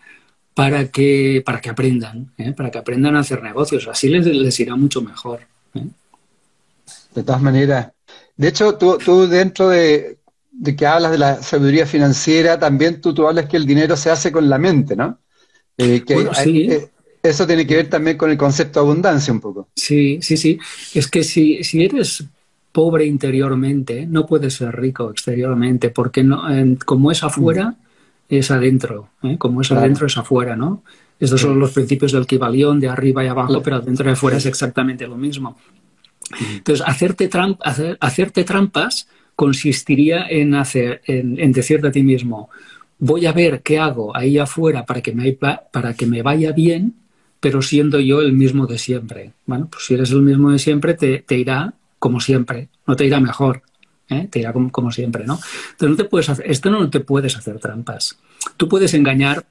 [0.54, 2.52] para, que, para que aprendan, ¿eh?
[2.52, 3.88] para que aprendan a hacer negocios.
[3.88, 5.40] Así les, les irá mucho mejor.
[5.74, 5.86] ¿eh?
[7.14, 7.88] De todas maneras.
[8.36, 10.18] De hecho, tú, tú dentro de,
[10.76, 14.30] que hablas de la sabiduría financiera, también tú, tú hablas que el dinero se hace
[14.30, 15.18] con la mente, ¿no?
[15.78, 16.68] que bueno, sí.
[17.22, 19.68] Eso tiene que ver también con el concepto de abundancia un poco.
[19.76, 20.58] Sí, sí, sí.
[20.94, 22.24] Es que si, si eres
[22.72, 26.42] pobre interiormente, no puedes ser rico exteriormente, porque no,
[26.84, 27.74] como es afuera,
[28.28, 29.36] es adentro, ¿eh?
[29.38, 30.82] como es adentro es afuera, ¿no?
[31.18, 34.46] Estos son los principios del Kibalión, de arriba y abajo, pero adentro y afuera es
[34.46, 35.58] exactamente lo mismo.
[36.40, 37.28] Entonces, hacerte,
[38.00, 39.06] hacerte trampas
[39.36, 42.48] consistiría en, hacer, en, decirte a ti mismo,
[42.98, 46.94] voy a ver qué hago ahí afuera para que, me, para que me vaya bien,
[47.40, 49.32] pero siendo yo el mismo de siempre.
[49.46, 53.18] Bueno, pues si eres el mismo de siempre, te, irá como siempre, no te irá
[53.18, 53.62] mejor,
[54.08, 54.28] ¿eh?
[54.30, 55.40] te irá como, siempre, ¿no?
[55.72, 58.18] Entonces, no te puedes hacer, esto no te puedes hacer trampas.
[58.56, 59.44] Tú puedes engañar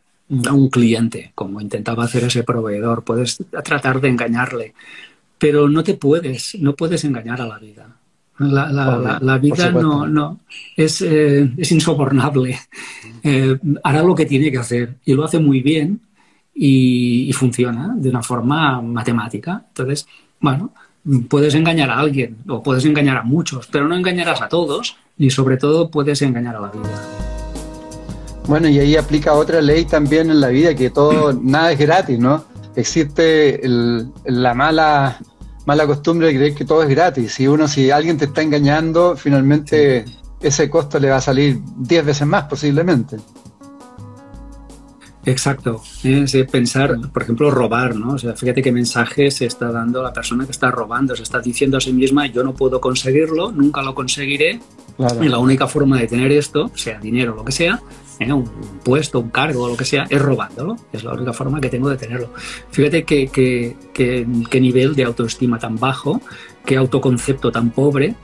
[0.48, 4.74] a un cliente, como intentaba hacer ese proveedor, puedes tratar de engañarle,
[5.40, 7.96] pero no te puedes, no puedes engañar a la vida.
[8.40, 10.40] La, vida no, no
[10.78, 12.58] es, eh, es insobornable.
[13.22, 16.00] Eh, hará lo que tiene que hacer y lo hace muy bien
[16.62, 19.64] y, funciona de una forma matemática.
[19.70, 20.08] Entonces,
[20.42, 20.74] bueno,
[21.30, 25.30] puedes engañar a alguien o puedes engañar a muchos, pero no engañarás a todos y
[25.30, 27.08] sobre todo puedes engañar a la vida.
[28.46, 32.20] Bueno, y ahí aplica otra ley también en la vida, que todo, nada es gratis,
[32.20, 32.44] ¿no?
[32.76, 33.62] Existe
[34.26, 35.18] la mala
[35.66, 37.34] mala costumbre de creer que todo es gratis.
[37.36, 40.04] Si uno, si alguien te está engañando, finalmente
[40.42, 43.18] ese costo le va a salir 10 veces más posiblemente.
[45.30, 48.14] Exacto, es pensar, por ejemplo, robar, ¿no?
[48.14, 51.40] O sea, fíjate qué mensaje se está dando la persona que está robando, se está
[51.40, 54.60] diciendo a sí misma, yo no puedo conseguirlo, nunca lo conseguiré,
[55.22, 57.80] y la única forma de tener esto, sea dinero o lo que sea,
[58.20, 58.34] ¿eh?
[58.34, 58.50] un,
[58.84, 60.76] puesto, un cargo o lo que sea, es robándolo.
[60.92, 62.34] Es la única forma que tengo de tenerlo.
[62.72, 66.22] Fíjate qué nivel de autoestima tan bajo,
[66.66, 68.16] qué autoconcepto tan pobre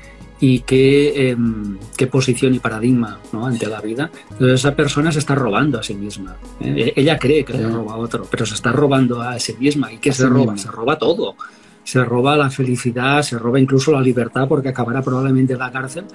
[0.47, 3.47] y qué, em, qué posición y paradigma ¿no?
[3.47, 4.11] ante la vida.
[4.29, 6.35] Entonces esa persona se está robando a sí misma.
[6.59, 6.93] ¿eh?
[6.95, 9.91] E-, ella cree que le roba a otro, pero se está robando a sí misma.
[9.91, 10.55] ¿Y qué se roba?
[10.55, 11.35] Se roba todo.
[11.83, 16.05] Se roba la felicidad, se roba incluso la libertad porque acabará probablemente en la cárcel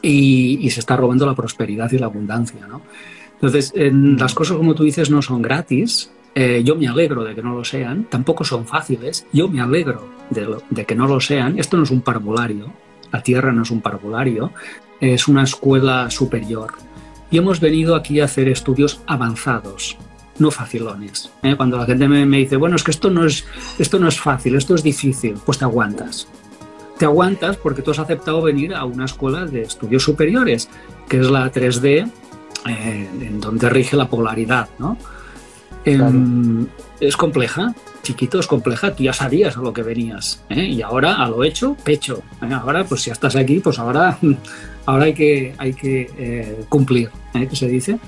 [0.00, 2.66] y, se está robando la prosperidad y la abundancia.
[2.66, 2.80] ¿no?
[3.34, 6.10] Entonces, en, las cosas, como tú dices, no son gratis.
[6.34, 9.26] Eh, yo me alegro de que no lo sean, tampoco son fáciles.
[9.34, 11.58] Yo me alegro de, de que no lo sean.
[11.58, 12.72] Esto no es un parvulario,
[13.12, 14.52] la Tierra no es un parvulario,
[15.00, 16.72] es una escuela superior.
[17.30, 19.96] Y hemos venido aquí a hacer estudios avanzados,
[20.38, 21.30] no facilones.
[21.42, 21.56] ¿eh?
[21.56, 23.44] Cuando la gente me, me, dice, bueno, es que esto no es,
[23.78, 26.28] esto no es fácil, esto es difícil, pues te aguantas
[26.98, 30.68] te aguantas porque tú has aceptado venir a una escuela de estudios superiores,
[31.08, 32.10] que es la 3D,
[32.66, 34.98] eh, en donde rige la polaridad, ¿no?
[35.84, 36.66] Em,
[37.00, 40.64] es compleja, chiquito, es compleja, tú ya sabías a lo que venías, ¿eh?
[40.64, 42.22] y ahora a lo hecho, pecho.
[42.42, 42.52] ¿eh?
[42.52, 44.18] Ahora, pues si estás aquí, pues ahora,
[44.86, 47.98] ahora hay que, hay que cumplir, ¿qué se dice?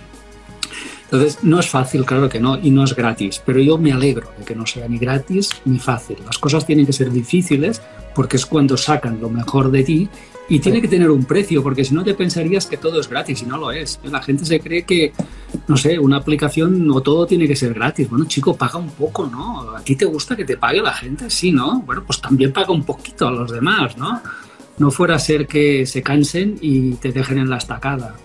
[1.04, 4.30] Entonces, no es fácil, claro que no, y no es gratis, pero yo me alegro
[4.38, 6.18] de que no sea ni gratis ni fácil.
[6.24, 7.82] Las cosas tienen que ser difíciles
[8.14, 10.08] porque es cuando sacan lo mejor de ti
[10.50, 13.40] y tiene que tener un precio, porque si no te pensarías que todo es gratis
[13.42, 14.00] y no lo es.
[14.02, 15.12] La gente se cree que,
[15.68, 18.10] no sé, una aplicación no todo tiene que ser gratis.
[18.10, 19.76] Bueno, chico, paga un poco, ¿no?
[19.76, 21.30] ¿A ti te gusta que te pague la gente?
[21.30, 21.82] Sí, ¿no?
[21.82, 24.20] Bueno, pues también paga un poquito a los demás, ¿no?
[24.78, 28.16] No fuera a ser que se cansen y te dejen en la estacada.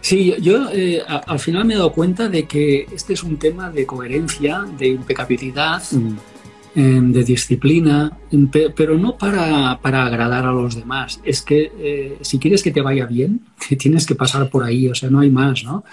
[0.00, 3.68] Sí, yo eh, al final me he dado cuenta de que este es un tema
[3.68, 6.16] de coherencia, de impecabilidad, mm.
[6.78, 11.20] Em, de disciplina, em, pero no para, agradar a los demás.
[11.24, 13.40] Es que eh, si quieres que te vaya bien,
[13.78, 15.84] tienes que pasar por ahí, o sea, no hay más, ¿no?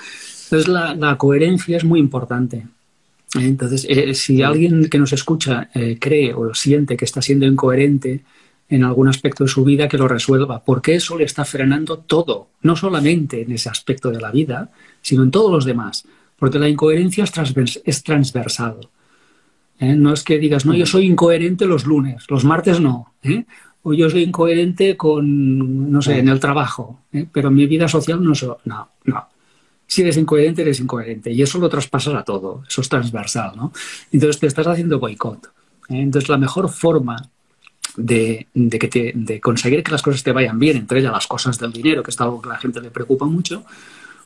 [0.46, 2.68] Entonces la, coherencia es muy importante.
[3.34, 5.70] Entonces, eh, si alguien que nos escucha
[6.00, 8.24] cree o siente que está siendo incoherente,
[8.70, 12.50] en algún aspecto de su vida que lo resuelva, porque eso le está frenando todo,
[12.62, 14.72] no solamente en ese aspecto de la vida,
[15.02, 16.06] sino en todos los demás,
[16.38, 18.90] porque la incoherencia es, transversal.
[19.80, 19.96] ¿Eh?
[19.96, 23.46] No es que digas, no, yo soy incoherente los lunes, los martes no, ¿eh?
[23.84, 27.28] o yo soy incoherente con, no sé, en el trabajo, ¿eh?
[27.32, 29.28] pero en mi vida social no soy, no, no.
[29.88, 33.72] Si eres incoherente, eres incoherente, y eso lo traspasas a todo, eso es transversal, ¿no?
[34.12, 35.52] Entonces te estás haciendo boicot.
[35.90, 37.30] Entonces la mejor forma
[37.96, 41.72] de, que de conseguir que las cosas te vayan bien, entre ellas las cosas del
[41.72, 43.64] dinero, que es algo que a la gente le preocupa mucho,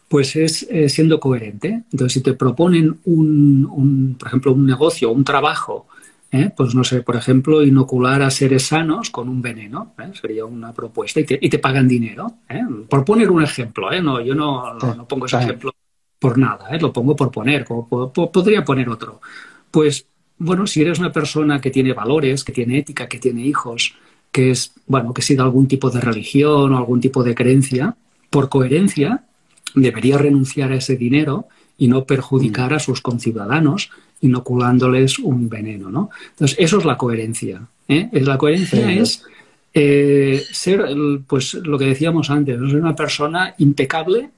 [0.10, 1.84] pues es eh, siendo coherente.
[1.92, 5.88] Entonces, si te proponen un, por ejemplo, un negocio, un trabajo,
[6.32, 6.52] ¿eh?
[6.58, 10.12] pues no sé, por ejemplo, inocular a seres sanos con un veneno, ¿eh?
[10.20, 12.28] sería una propuesta, y te, pagan dinero.
[12.90, 15.72] Por poner un ejemplo, no, yo no, no, pongo ese ejemplo
[16.18, 19.22] por nada, lo pongo por poner, podría poner otro.
[19.72, 20.08] Pues
[20.40, 23.96] bueno, si eres una persona que tiene valores, que tiene ética, que tiene hijos,
[24.32, 27.96] que es, bueno, que sigue algún tipo de religión o algún tipo de creencia,
[28.30, 29.24] por coherencia
[29.76, 33.90] debería renunciar a ese dinero y no perjudicar a sus conciudadanos
[34.22, 36.10] inoculándoles un veneno, ¿no?
[36.32, 37.62] Entonces, eso es la coherencia.
[37.88, 38.10] ¿eh?
[38.12, 39.24] La coherencia es
[39.74, 40.86] eh, ser,
[41.26, 44.30] pues lo que decíamos antes, ser una persona impecable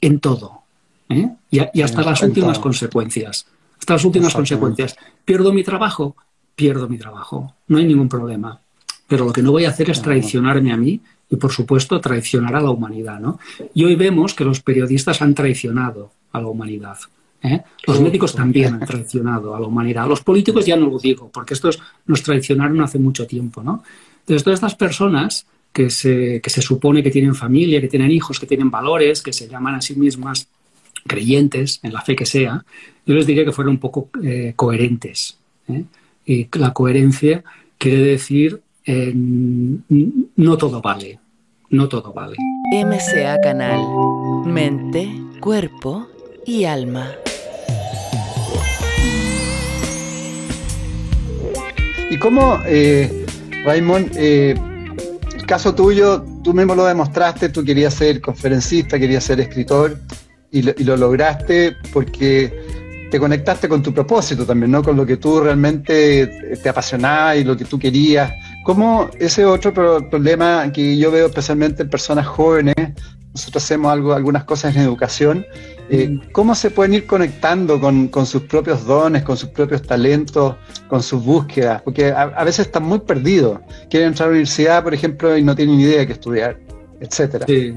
[0.00, 0.62] en todo,
[1.08, 1.30] ¿eh?
[1.50, 3.46] y, hasta las últimas consecuencias.
[3.78, 4.96] Hasta las últimas consecuencias.
[5.24, 6.16] ¿Pierdo mi trabajo?
[6.54, 7.54] Pierdo mi trabajo.
[7.68, 8.60] No hay ningún problema.
[9.08, 11.00] Pero lo que no voy a hacer es traicionarme a mí
[11.32, 13.18] y, por supuesto, traicionar a la humanidad.
[13.18, 13.40] ¿no?
[13.72, 16.98] Y hoy vemos que los periodistas han traicionado a la humanidad.
[17.42, 17.62] ¿eh?
[17.86, 20.06] Los médicos también han traicionado a la humanidad.
[20.06, 23.62] Los políticos ya no lo digo, porque estos nos traicionaron hace mucho tiempo.
[23.62, 23.82] ¿no?
[24.20, 28.38] Entonces, todas estas personas que se, que se supone que tienen familia, que tienen hijos,
[28.38, 30.48] que tienen valores, que se llaman a sí mismas
[31.06, 32.62] creyentes, en la fe que sea,
[33.06, 35.38] yo les diría que fueran un poco eh, coherentes.
[35.68, 35.84] ¿eh?
[36.26, 37.42] Y la coherencia
[37.78, 41.18] quiere decir eh, no todo vale,
[41.70, 42.36] no todo vale.
[42.72, 43.80] MCA Canal,
[44.46, 46.08] mente, cuerpo
[46.46, 47.12] y alma.
[52.10, 53.26] ¿Y cómo, eh,
[53.64, 59.98] Raymond, el caso tuyo, tú mismo lo demostraste, tú querías ser conferencista, querías ser escritor,
[60.52, 62.52] y lo, lograste porque
[63.10, 64.82] te conectaste con tu propósito también, ¿no?
[64.82, 68.30] Con lo que tú realmente te apasionaba y lo que tú querías.
[68.64, 72.74] ¿Cómo ese otro problema que yo veo especialmente en personas jóvenes,
[73.34, 75.46] nosotros hacemos algo, algunas cosas en educación,
[75.88, 76.32] eh, mm.
[76.32, 80.56] ¿cómo se pueden ir conectando con, sus propios dones, con sus propios talentos,
[80.88, 81.82] con sus búsquedas?
[81.82, 83.60] Porque a, a, veces están muy perdidos.
[83.90, 86.58] Quieren entrar a la universidad, por ejemplo, y no tienen ni idea de qué estudiar,
[87.00, 87.46] etcétera.
[87.46, 87.74] Sí.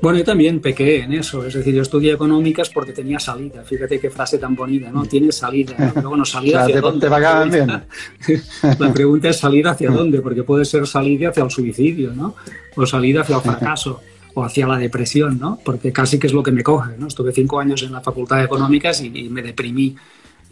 [0.00, 3.64] Bueno, yo también pequé en eso, es decir, yo estudié económicas porque tenía salida.
[3.64, 5.04] Fíjate qué frase tan bonita, ¿no?
[5.06, 5.74] Tiene salida.
[5.94, 7.08] Pero bueno, salida hacia dónde.
[8.78, 12.36] La pregunta es salida hacia dónde, porque puede ser salida hacia el suicidio, ¿no?
[12.76, 14.00] O salida hacia el fracaso
[14.34, 15.58] o hacia la depresión, ¿no?
[15.64, 17.08] Porque casi que es lo que me coge, ¿no?
[17.08, 19.96] Estuve cinco años en la Facultad de Económicas y, me deprimí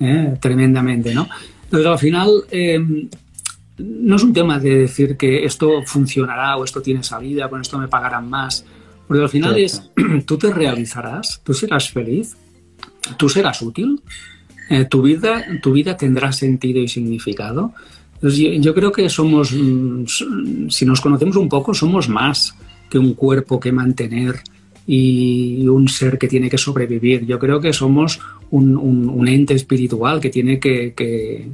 [0.00, 0.36] ¿eh?
[0.40, 1.28] tremendamente, ¿no?
[1.64, 3.08] Entonces, al final, em,
[3.78, 7.78] no es un tema de decir que esto funcionará o esto tiene salida, con esto
[7.78, 8.64] me pagarán más
[9.06, 9.90] porque al final es,
[10.26, 12.36] tú te realizarás, tú serás feliz,
[13.16, 14.00] tú serás útil,
[14.68, 17.72] eh, tu, vida, tu vida tendrá sentido y significado.
[18.22, 20.04] yo, creo que somos, mm,
[20.68, 22.54] si nos conocemos un poco, somos más
[22.90, 24.42] que un cuerpo que mantener
[24.86, 27.26] y un ser que tiene que sobrevivir.
[27.26, 31.48] Yo creo que somos un, ente espiritual que tiene que, que,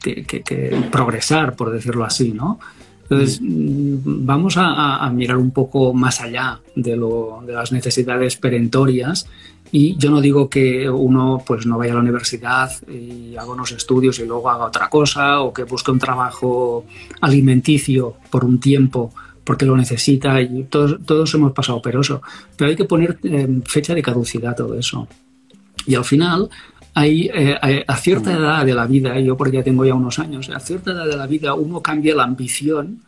[0.00, 2.58] que, progresar, por decirlo así, ¿no?
[3.04, 6.98] Entonces, mm, vamos a, mirar un poco más allá de,
[7.46, 9.26] las necesidades perentorias
[9.70, 13.72] y yo no digo que uno pues no vaya a la universidad y haga unos
[13.72, 16.84] estudios y luego haga otra cosa o que busque un trabajo
[17.20, 19.12] alimenticio por un tiempo
[19.42, 22.22] porque lo necesita y todos, todos hemos pasado por eso.
[22.56, 25.06] Pero hay que poner eh, fecha de caducidad a todo eso.
[25.86, 26.48] Y al final
[26.94, 30.60] hay, eh, a cierta edad de la vida, yo porque tengo ya unos años, a
[30.60, 33.02] cierta edad de la vida uno cambia la ambición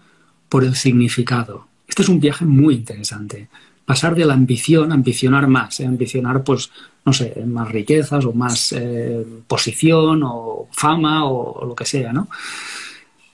[0.49, 1.69] por el significado.
[1.87, 3.49] Este es un viaje muy interesante.
[3.85, 6.71] Pasar de la ambición, ambicionar más, eh, ambicionar, pues,
[7.05, 12.29] no sé, más riquezas o más eh, posición o fama o, lo que sea, ¿no?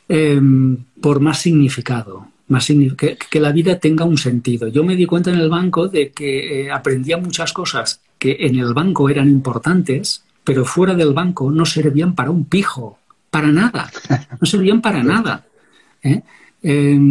[0.07, 4.69] Em, por más significado, más que, que, la vida tenga un sentido.
[4.69, 8.75] Yo me di cuenta en el banco de que aprendía muchas cosas que en el
[8.75, 12.99] banco eran importantes, pero fuera del banco no servían para un pijo,
[13.31, 13.91] para nada,
[14.41, 15.45] no servían para nada.
[16.03, 16.23] ¿eh?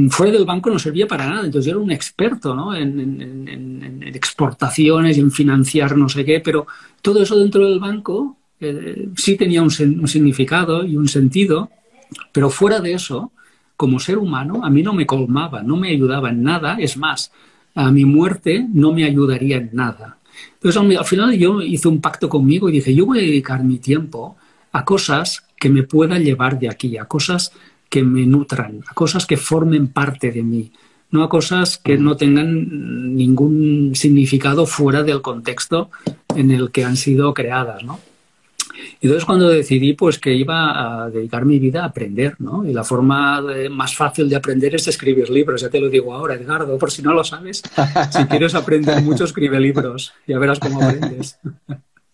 [0.09, 2.73] fuera del banco no servía para nada, entonces yo era un experto ¿no?
[2.73, 6.67] en, exportaciones y en financiar no sé qué, pero
[7.01, 11.69] todo eso dentro del banco eh, sí tenía un, un significado y un sentido,
[12.31, 13.31] pero fuera de eso,
[13.75, 17.31] como ser humano, a mí no me colmaba, no me ayudaba en nada, es más,
[17.75, 20.17] a mi muerte no me ayudaría en nada.
[20.53, 23.77] Entonces, al final yo hice un pacto conmigo y dije, yo voy a dedicar mi
[23.77, 24.37] tiempo
[24.71, 27.51] a cosas que me puedan llevar de aquí, a cosas
[27.89, 30.71] que me nutran, a cosas que formen parte de mí,
[31.09, 35.89] no a cosas que no tengan ningún significado fuera del contexto
[36.35, 37.99] en el que han sido creadas, ¿no?
[39.01, 42.63] Entonces cuando decidí pues que iba a dedicar mi vida a aprender, ¿no?
[42.63, 46.35] Y la forma más fácil de aprender es escribir libros, ya te lo digo ahora,
[46.35, 47.63] Edgardo, por si no lo sabes,
[48.11, 51.39] si quieres aprender mucho, escribe libros, ya verás cómo aprendes.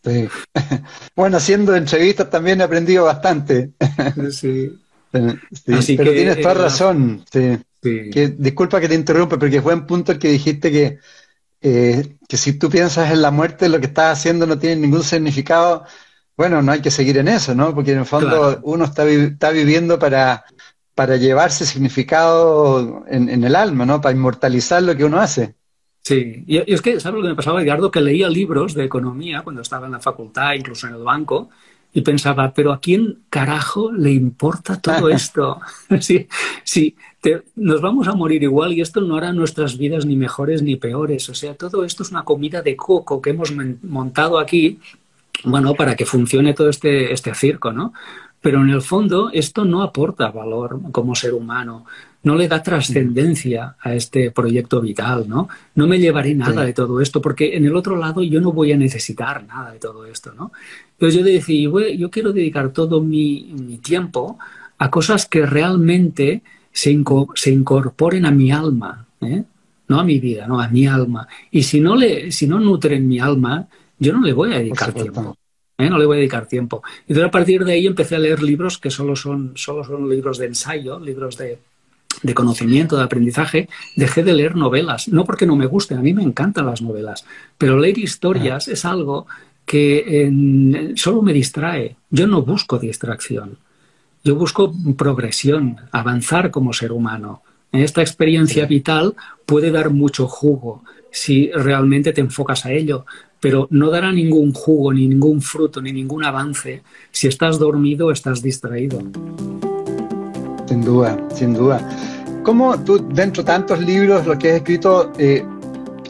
[0.03, 0.29] Sí.
[1.13, 3.71] Bueno, haciendo entrevistas también he aprendido bastante.
[4.31, 4.71] Sí.
[5.81, 7.25] sí pero tienes toda razón.
[7.29, 7.57] Sí.
[7.81, 10.99] Que, disculpa que te interrumpa, porque fue un punto el que dijiste que,
[11.61, 15.03] eh, que si tú piensas en la muerte, lo que estás haciendo no tiene ningún
[15.03, 15.83] significado
[16.37, 17.73] bueno, no hay que seguir en eso, ¿no?
[17.73, 20.45] Porque en el fondo uno está, está viviendo para,
[20.93, 23.99] para llevarse significado en, el alma, ¿no?
[23.99, 25.55] Para inmortalizar lo que uno hace.
[26.03, 27.89] Sí, y, es que, ¿sabes lo que me pasaba, Edgardo?
[27.89, 31.49] Que leía libros de economía cuando estaba en la facultad, incluso en el banco,
[31.91, 35.59] Y pensaba, pero ¿a quién carajo le importa todo esto?
[35.99, 36.27] sí,
[36.63, 36.95] sí,
[37.55, 41.29] nos vamos a morir igual y esto no hará nuestras vidas ni mejores ni peores.
[41.29, 44.79] O sea, todo esto es una comida de coco que hemos montado aquí,
[45.43, 47.93] bueno, para que funcione todo este, este circo, ¿no?
[48.41, 51.85] Pero en el fondo esto no aporta valor como ser humano,
[52.23, 55.47] no le da trascendencia a este proyecto vital, ¿no?
[55.75, 58.71] No me llevaré nada de todo esto, porque en el otro lado yo no voy
[58.71, 60.51] a necesitar nada de todo esto, ¿no?
[60.93, 64.37] Entonces yo decía, yo quiero dedicar todo mi, tiempo
[64.77, 69.43] a cosas que realmente se, incorporen a mi alma, ¿eh?
[69.87, 71.27] no a mi vida, no a mi alma.
[71.49, 73.67] Y si no, le, si no nutren mi alma,
[73.99, 75.37] yo no le voy a dedicar tiempo.
[75.77, 75.89] ¿eh?
[75.89, 76.81] no le voy a dedicar tiempo.
[77.07, 80.09] Y entonces a partir de ahí empecé a leer libros que solo son, solo son
[80.09, 81.59] libros de ensayo, libros de,
[82.23, 85.07] de conocimiento, de aprendizaje, dejé de leer novelas.
[85.07, 87.25] No porque no me gusten, a mí me encantan las novelas,
[87.57, 89.27] pero leer historias es algo
[89.65, 90.31] que
[90.95, 91.97] solo me distrae.
[92.09, 93.57] Yo no busco distracción.
[94.23, 97.43] Yo busco progresión, avanzar como ser humano.
[97.71, 103.05] Esta experiencia vital puede dar mucho jugo si realmente te enfocas a ello,
[103.39, 106.81] pero no dará ningún jugo, ni ningún fruto, ni ningún avance
[107.11, 108.99] si estás dormido o estás distraído.
[110.67, 111.79] Sin duda, sin duda.
[112.43, 115.45] ¿Cómo tú, dentro de tantos libros, lo que has escrito, eh,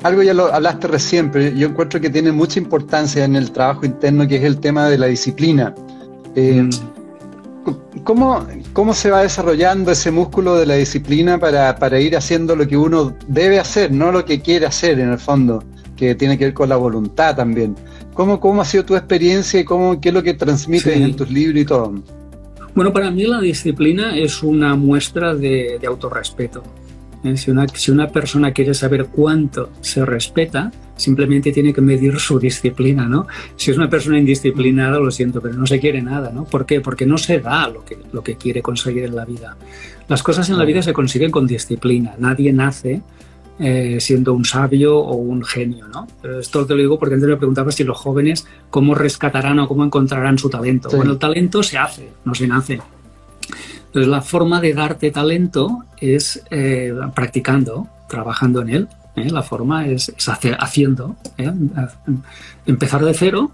[0.04, 3.86] algo ya lo hablaste recién, pero yo encuentro que tiene mucha importancia en el trabajo
[3.86, 5.74] interno, que es el tema de la disciplina.
[6.36, 6.98] Eh, mm.
[8.04, 12.68] ¿cómo, ¿Cómo se va desarrollando ese músculo de la disciplina para, para, ir haciendo lo
[12.68, 15.64] que uno debe hacer, no lo que quiere hacer en el fondo,
[15.98, 17.76] que tiene que ver con la voluntad también?
[18.14, 21.30] ¿Cómo, cómo ha sido tu experiencia y cómo, qué es lo que transmites en tus
[21.30, 21.94] libros y todo?
[22.74, 26.64] Bueno, para mí la disciplina es una muestra de, autorrespeto.
[27.24, 27.36] ¿eh?
[27.36, 32.40] Si, una, si una persona quiere saber cuánto se respeta, simplemente tiene que medir su
[32.40, 33.28] disciplina, ¿no?
[33.56, 36.46] Si es una persona indisciplinada, lo siento, pero no se quiere nada, ¿no?
[36.46, 36.82] ¿Por qué?
[36.82, 39.58] Porque no se da lo que, lo que quiere conseguir en la vida.
[40.08, 42.16] Las cosas en la vida se consiguen con disciplina.
[42.20, 43.02] Nadie nace
[43.60, 46.06] eh, siendo un sabio o un genio, ¿no?
[46.22, 49.68] Pero esto te lo digo porque antes me preguntaba si los jóvenes cómo rescatarán o
[49.68, 50.90] cómo encontrarán su talento.
[50.96, 52.80] Bueno, el talento se hace, no se nace.
[53.88, 58.88] Entonces la forma de darte talento es eh, practicando, trabajando en él.
[59.16, 59.32] ¿eh?
[59.32, 60.14] La forma es,
[60.60, 61.16] haciendo,
[62.68, 63.52] empezar de cero,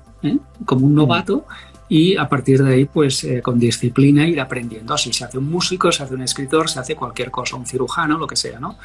[0.66, 1.46] como un novato,
[1.88, 4.96] y a partir de ahí, pues con disciplina ir aprendiendo.
[4.96, 8.18] Así se hace un músico, se hace un escritor, se hace cualquier cosa, un cirujano,
[8.18, 8.78] lo que sea, ¿no?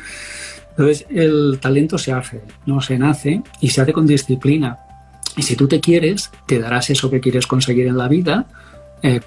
[0.79, 4.79] Entonces, el talento se hace, no se nace y se hace con disciplina.
[5.37, 8.47] Y si tú te quieres, te darás eso que quieres conseguir en la vida,
[9.03, 9.20] eh,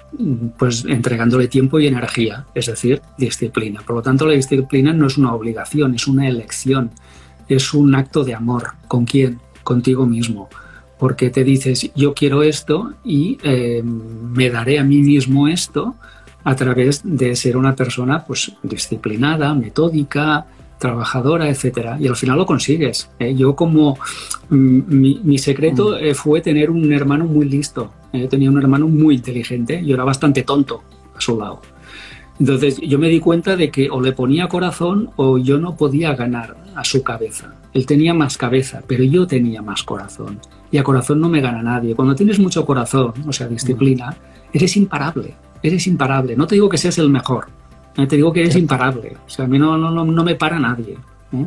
[0.58, 3.82] pues entregándole tiempo y energía, es decir, disciplina.
[3.86, 6.90] Por lo tanto, la disciplina no es una obligación, es una elección,
[7.48, 8.68] es un acto de amor.
[8.88, 9.38] ¿Con quién?
[9.62, 10.48] Contigo mismo.
[10.98, 15.96] Porque te dices, yo quiero esto y eh, me daré a mí mismo esto
[16.44, 20.46] a través de ser una persona pues disciplinada, metódica,
[20.82, 21.96] trabajadora, etcétera.
[22.00, 23.08] Y al final lo consigues.
[23.20, 23.34] ¿eh?
[23.34, 23.96] Yo como
[24.50, 26.04] mm, mi, secreto mm.
[26.04, 27.92] eh, fue tener un hermano muy listo.
[28.12, 28.26] ¿eh?
[28.28, 29.82] tenía un hermano muy inteligente.
[29.84, 30.82] Yo era bastante tonto
[31.16, 31.62] a su lado.
[32.40, 36.14] Entonces yo me di cuenta de que o le ponía corazón o yo no podía
[36.14, 37.54] ganar a su cabeza.
[37.72, 40.40] Él tenía más cabeza, pero yo tenía más corazón.
[40.72, 41.94] Y a corazón no me gana nadie.
[41.94, 44.56] Cuando tienes mucho corazón, o sea, disciplina, mm.
[44.56, 45.34] eres imparable.
[45.62, 46.34] Eres imparable.
[46.34, 47.46] No te digo que seas el mejor,
[47.94, 49.16] te digo que es imparable.
[49.26, 50.96] O sea, a mí no, no, no me para nadie.
[51.32, 51.46] ¿eh?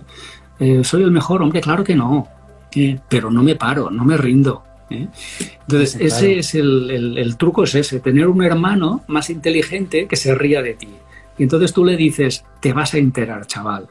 [0.60, 1.42] Eh, ¿Soy el mejor?
[1.42, 2.28] Hombre, claro que no.
[2.76, 3.00] ¿eh?
[3.10, 4.64] pero no me paro, no me rindo.
[4.90, 10.36] Entonces, ese es el, el, truco, es ese, tener un hermano más inteligente que se
[10.36, 10.90] ría de ti.
[11.38, 13.88] Y entonces tú le dices, te vas a enterar, chaval.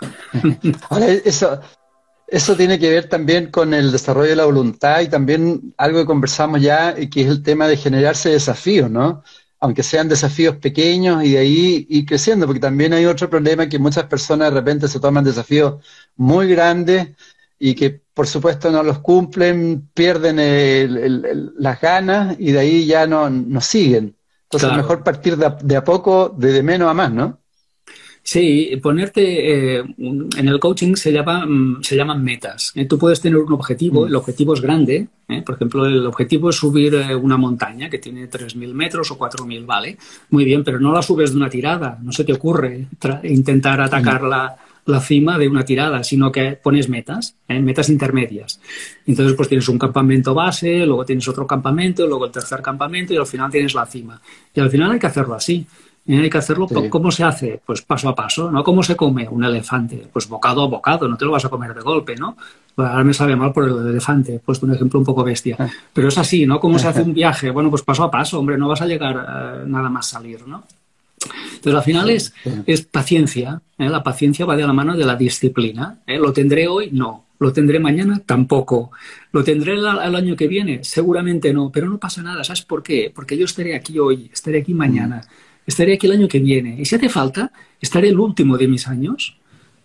[0.88, 1.60] Ahora, eso,
[2.28, 6.06] eso tiene que ver también con el desarrollo de la voluntad y también algo que
[6.06, 9.22] conversamos ya, que es el tema de generarse desafíos, ¿no?
[9.60, 13.78] Aunque sean desafíos pequeños y de ahí ir creciendo, porque también hay otro problema que
[13.78, 15.82] muchas personas de repente se toman desafíos
[16.16, 17.08] muy grandes
[17.58, 20.36] y que por supuesto no los cumplen, pierden
[21.58, 24.16] las ganas y de ahí ya no, no siguen.
[24.44, 27.40] Entonces es mejor partir de a, de a poco, de menos a más, ¿no?
[28.26, 32.72] Sí, ponerte eh, en el coaching se, llama, mm, se llaman metas.
[32.74, 32.84] ¿eh?
[32.84, 34.08] Tú puedes tener un objetivo, mm.
[34.08, 35.06] el objetivo es grande.
[35.28, 35.42] ¿eh?
[35.42, 39.96] Por ejemplo, el objetivo es subir una montaña que tiene 3.000 metros o 4.000, ¿vale?
[40.30, 42.00] Muy bien, pero no la subes de una tirada.
[42.02, 42.88] No se te ocurre
[43.22, 44.28] intentar atacar mm.
[44.28, 44.56] la,
[44.86, 48.60] la, cima de una tirada, sino que pones metas, metas intermedias.
[49.06, 53.18] Entonces, pues tienes un campamento base, luego tienes otro campamento, luego el tercer campamento y
[53.18, 54.20] al final tienes la cima.
[54.52, 55.64] Y al final hay que hacerlo así.
[56.06, 56.20] ¿Eh?
[56.20, 57.60] Hay que hacerlo, ¿cómo se hace?
[57.64, 58.62] Pues paso a paso, ¿no?
[58.62, 60.08] ¿Cómo se come un elefante?
[60.12, 62.36] Pues bocado a bocado, no te lo vas a comer de golpe, ¿no?
[62.74, 65.56] Pues ahora me sabe mal por el elefante, he puesto un ejemplo un poco bestia.
[65.58, 65.68] Ah.
[65.92, 66.60] Pero es así, ¿no?
[66.60, 67.50] ¿Cómo se hace un viaje?
[67.50, 70.64] Bueno, pues paso a paso, hombre, no vas a llegar a nada más salir, ¿no?
[71.54, 72.32] Entonces, al final es,
[72.66, 73.60] es paciencia.
[73.78, 73.88] ¿eh?
[73.88, 75.98] La paciencia va de la mano de la disciplina.
[76.06, 76.18] ¿eh?
[76.18, 76.90] ¿Lo tendré hoy?
[76.92, 77.24] No.
[77.38, 78.20] ¿Lo tendré mañana?
[78.24, 78.92] Tampoco.
[79.32, 80.84] ¿Lo tendré el, año que viene?
[80.84, 81.70] Seguramente no.
[81.70, 82.44] Pero no pasa nada.
[82.44, 83.12] ¿Sabes por qué?
[83.14, 85.22] Porque yo estaré aquí hoy, estaré aquí mañana,
[85.66, 86.76] estaré aquí el año que viene.
[86.78, 87.50] Y si hace falta,
[87.80, 89.36] estaré el último de mis años.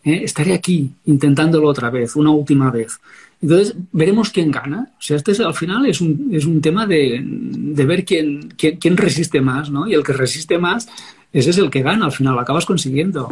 [0.03, 0.21] ¿eh?
[0.23, 2.99] Estaré aquí intentándolo otra vez, una última vez.
[3.41, 4.91] Entonces, veremos quién gana.
[4.99, 8.53] O sea, este es, al final es un, es un tema de, de ver quién,
[8.55, 9.87] quién, quién, resiste más, ¿no?
[9.87, 10.87] Y el que resiste más
[11.33, 13.29] ese es el que gana, al final lo acabas consiguiendo.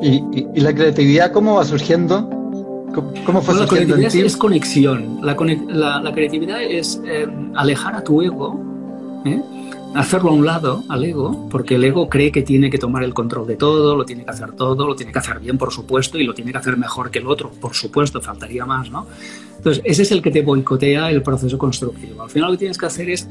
[0.00, 2.28] ¿Y, la creatividad cómo va surgiendo?
[3.26, 5.18] ¿Cómo, fue la creatividad es, conexión.
[5.22, 8.58] La, la, creatividad es eh, alejar a tu ego,
[9.26, 9.42] ¿eh?
[9.96, 13.14] Hacerlo a un lado, al ego, porque el ego cree que tiene que tomar el
[13.14, 16.18] control de todo, lo tiene que hacer todo, lo tiene que hacer bien, por supuesto,
[16.18, 19.06] y lo tiene que hacer mejor que el otro, por supuesto, faltaría más, ¿no?
[19.56, 22.22] Entonces, ese es el que te boicotea el proceso constructivo.
[22.22, 23.28] Al final lo que tienes que hacer es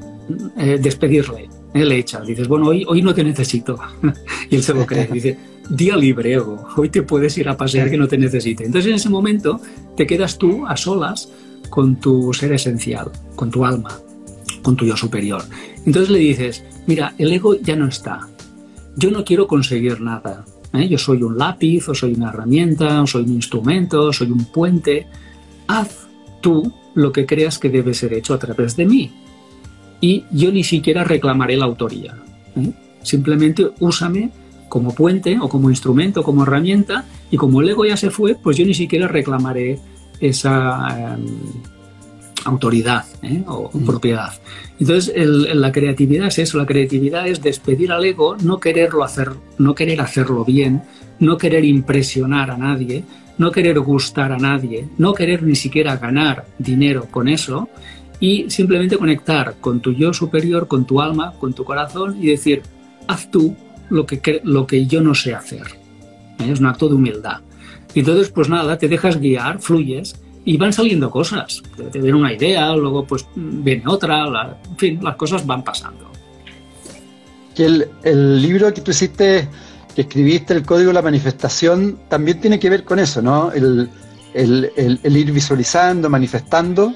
[0.58, 3.78] eh, despedirle, él le echas, dices, bueno, hoy, hoy no te necesito.
[4.50, 5.38] y él se lo cree, dice,
[5.70, 8.66] día libre, ego, hoy te puedes ir a pasear que no te necesite.
[8.66, 9.60] Entonces en ese momento
[9.96, 11.30] te quedas tú a solas
[11.70, 14.00] con tu ser esencial, con tu alma,
[14.62, 15.44] con tu yo superior.
[15.86, 18.28] Entonces le dices, mira, el ego ya no está,
[18.96, 20.46] yo no quiero conseguir nada.
[20.74, 20.88] ¿eh?
[20.88, 24.46] Yo soy un lápiz, o soy una herramienta, o soy un instrumento, o soy un
[24.46, 25.08] puente.
[25.68, 26.08] Haz
[26.42, 29.12] tú lo que creas que debe ser hecho a través de mí
[30.02, 32.16] y yo ni siquiera reclamaré la autoría.
[32.56, 32.72] ¿eh?
[33.02, 34.32] Simplemente úsame
[34.70, 38.58] como puente o como instrumento, como herramienta, y como el ego ya se fue, pues
[38.58, 39.80] yo ni siquiera reclamaré
[40.20, 41.26] esa em,
[42.46, 43.44] autoridad ¿eh?
[43.48, 43.86] o mm.
[43.86, 44.34] propiedad.
[44.80, 45.14] Entonces,
[45.56, 50.02] la creatividad es eso, la creatividad es despedir al ego, no quererlo hacer, no querer
[50.02, 50.84] hacerlo bien,
[51.20, 53.04] no querer impresionar a nadie,
[53.38, 57.70] no querer gustar a nadie, no querer ni siquiera ganar dinero con eso,
[58.20, 62.62] y simplemente conectar con tu yo superior, con tu alma, con tu corazón y decir,
[63.08, 63.56] haz tú
[63.90, 65.64] lo que, lo que yo no sé hacer.
[66.40, 66.52] ¿Eh?
[66.52, 67.42] Es un acto de humildad.
[67.94, 70.16] Y entonces, pues nada, te dejas guiar, fluyes
[70.46, 71.62] y van saliendo cosas.
[71.76, 76.12] Te, viene una idea, luego pues viene otra, en fin, las cosas van pasando.
[77.58, 79.50] el, el libro que tú hiciste,
[79.96, 83.52] que escribiste, el código de la manifestación, también tiene que ver con eso, ¿no?
[83.52, 83.90] El,
[84.34, 86.94] el, el ir visualizando, manifestando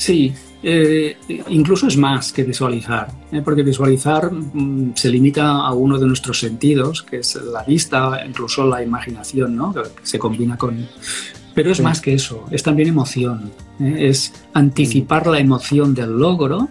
[0.00, 0.32] Sí,
[0.62, 1.18] eh,
[1.50, 3.42] incluso es más que visualizar, ¿eh?
[3.44, 8.66] porque visualizar mm, se limita a uno de nuestros sentidos, que es la vista, incluso
[8.66, 9.74] la imaginación, ¿no?
[9.74, 10.88] que se combina con...
[11.60, 14.08] Pero es más que eso, es también emoción, ¿eh?
[14.08, 16.70] es anticipar la emoción del logro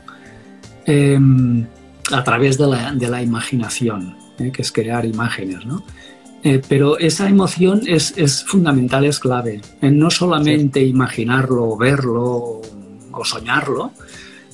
[0.87, 1.63] em,
[2.11, 5.63] a través de la, de la imaginación, que es crear imágenes.
[5.63, 5.83] ¿no?
[6.67, 9.61] pero esa emoción es, es, fundamental, es clave.
[9.81, 12.61] no solamente imaginarlo, verlo,
[13.11, 13.91] o soñarlo,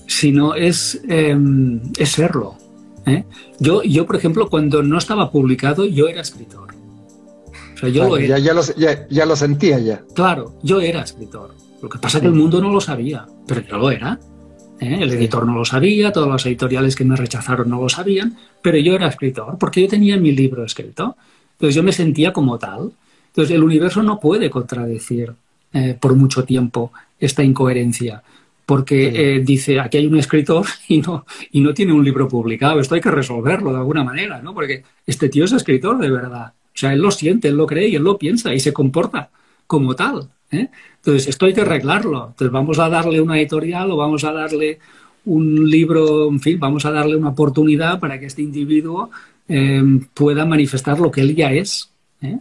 [0.06, 2.58] sino es, em, es serlo.
[3.06, 3.24] ¿eh?
[3.58, 6.65] Yo, yo, por ejemplo, cuando no estaba publicado, yo era escritor.
[7.76, 8.40] O sea, yo lo era.
[8.40, 8.54] Ya,
[9.10, 10.02] ya, lo, sentía ya.
[10.16, 11.54] Claro, yo era escritor.
[11.82, 14.18] Lo que pasa es que el mundo no lo sabía, pero yo lo era.
[14.80, 14.98] ¿eh?
[15.02, 18.78] El editor no lo sabía, todos los editoriales que me rechazaron no lo sabían, pero
[18.78, 21.18] yo era escritor porque yo tenía mi libro escrito.
[21.54, 22.92] Entonces yo me sentía como tal.
[23.28, 25.34] Entonces el universo no puede contradecir
[25.74, 28.24] eh, por mucho tiempo esta incoherencia
[28.66, 32.80] porque eh, dice, aquí hay un escritor y no, y no tiene un libro publicado,
[32.80, 34.54] esto hay que resolverlo de alguna manera, ¿no?
[34.54, 36.54] Porque este tío es escritor de verdad.
[36.76, 39.30] O sea, él lo siente, él lo cree y él lo piensa y se comporta
[39.66, 40.30] como tal.
[40.52, 40.68] ¿eh?
[40.98, 42.28] Entonces, esto hay que arreglarlo.
[42.28, 44.80] Entonces, vamos a darle una editorial o vamos a darle
[45.26, 49.10] un libro, en fin, vamos a darle una oportunidad para que este individuo
[49.48, 51.90] em, pueda manifestar lo que él ya es.
[52.22, 52.38] ¿eh?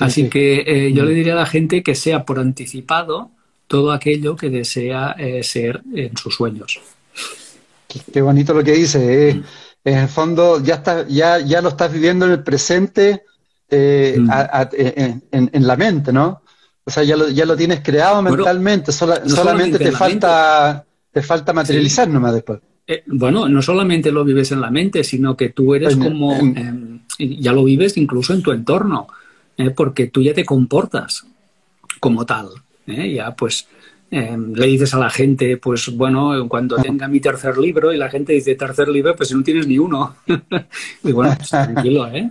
[0.00, 1.14] Así que yo le mm.
[1.14, 3.30] diría a la gente que sea por anticipado,
[3.72, 6.78] todo aquello que desea eh, ser en sus sueños.
[8.12, 9.30] Qué, bonito lo que dice.
[9.30, 9.42] Eh.
[9.84, 13.24] En el fondo ya, está, ya, ya lo estás viviendo en el presente
[13.68, 14.30] eh, mm.
[15.32, 16.42] en, la mente, ¿no?
[16.84, 22.08] O sea, ya lo, ya lo tienes creado mentalmente, solamente, te falta, te falta materializar
[22.08, 22.60] nomás después.
[23.06, 27.52] bueno, no solamente lo vives en la mente, sino que tú eres como, em, ya
[27.52, 29.08] lo vives incluso en tu entorno,
[29.76, 31.24] porque tú ya te comportas
[32.00, 32.48] como tal.
[32.86, 33.14] ¿eh?
[33.14, 33.68] Ya pues
[34.12, 38.10] em, le dices a la gente, pues bueno, cuando tenga mi tercer libro y la
[38.10, 40.16] gente dice tercer libro, pues si no tienes ni uno.
[41.02, 42.30] y bueno, pues, tranquilo, ¿eh?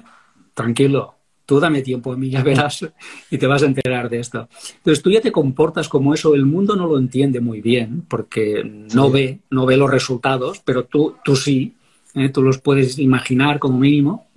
[0.54, 1.16] Tranquilo.
[1.44, 2.88] Tú dame tiempo a mí, ya verás,
[3.30, 4.48] y te vas a enterar de esto.
[4.78, 8.64] Entonces tú ya te comportas como eso, el mundo no lo entiende muy bien, porque
[8.94, 11.74] no ve, no ve los resultados, pero tú, tú sí,
[12.16, 12.30] ¿eh?
[12.30, 14.28] tú los puedes imaginar como mínimo.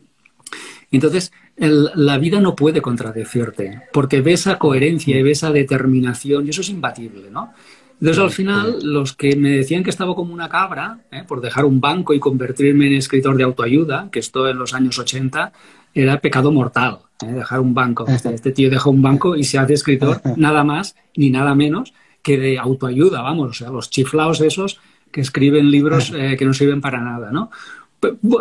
[0.96, 6.50] Entonces, la vida no puede contradecirte, porque ves esa coherencia y ves esa determinación, y
[6.50, 7.52] eso es imbatible, ¿no?
[8.00, 11.22] Entonces, al final, los que me decían que estaba como una cabra, ¿eh?
[11.26, 14.98] por dejar un banco y convertirme en escritor de autoayuda, que esto en los años
[14.98, 15.52] 80
[15.94, 17.32] era pecado mortal, ¿eh?
[17.32, 18.04] dejar un banco.
[18.08, 21.94] Este, este, tío deja un banco y se hace escritor nada más ni nada menos
[22.22, 24.80] que de autoayuda, vamos, o sea, los chiflaos esos
[25.12, 27.50] que escriben libros eh, que no sirven para nada, ¿no?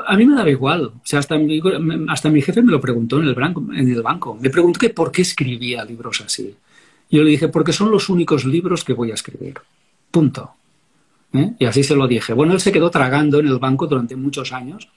[0.07, 0.85] A mí me daba igual.
[0.85, 1.61] O sea, hasta mi,
[2.09, 4.37] hasta mi jefe me lo preguntó en el, banco, en el banco.
[4.39, 6.55] Me preguntó que por qué escribía libros así.
[7.09, 9.55] Yo le dije, porque son los únicos libros que voy a escribir.
[10.11, 10.51] Punto.
[11.33, 11.53] ¿Eh?
[11.59, 12.33] Y así se lo dije.
[12.33, 14.87] Bueno, él se quedó tragando en el banco durante muchos años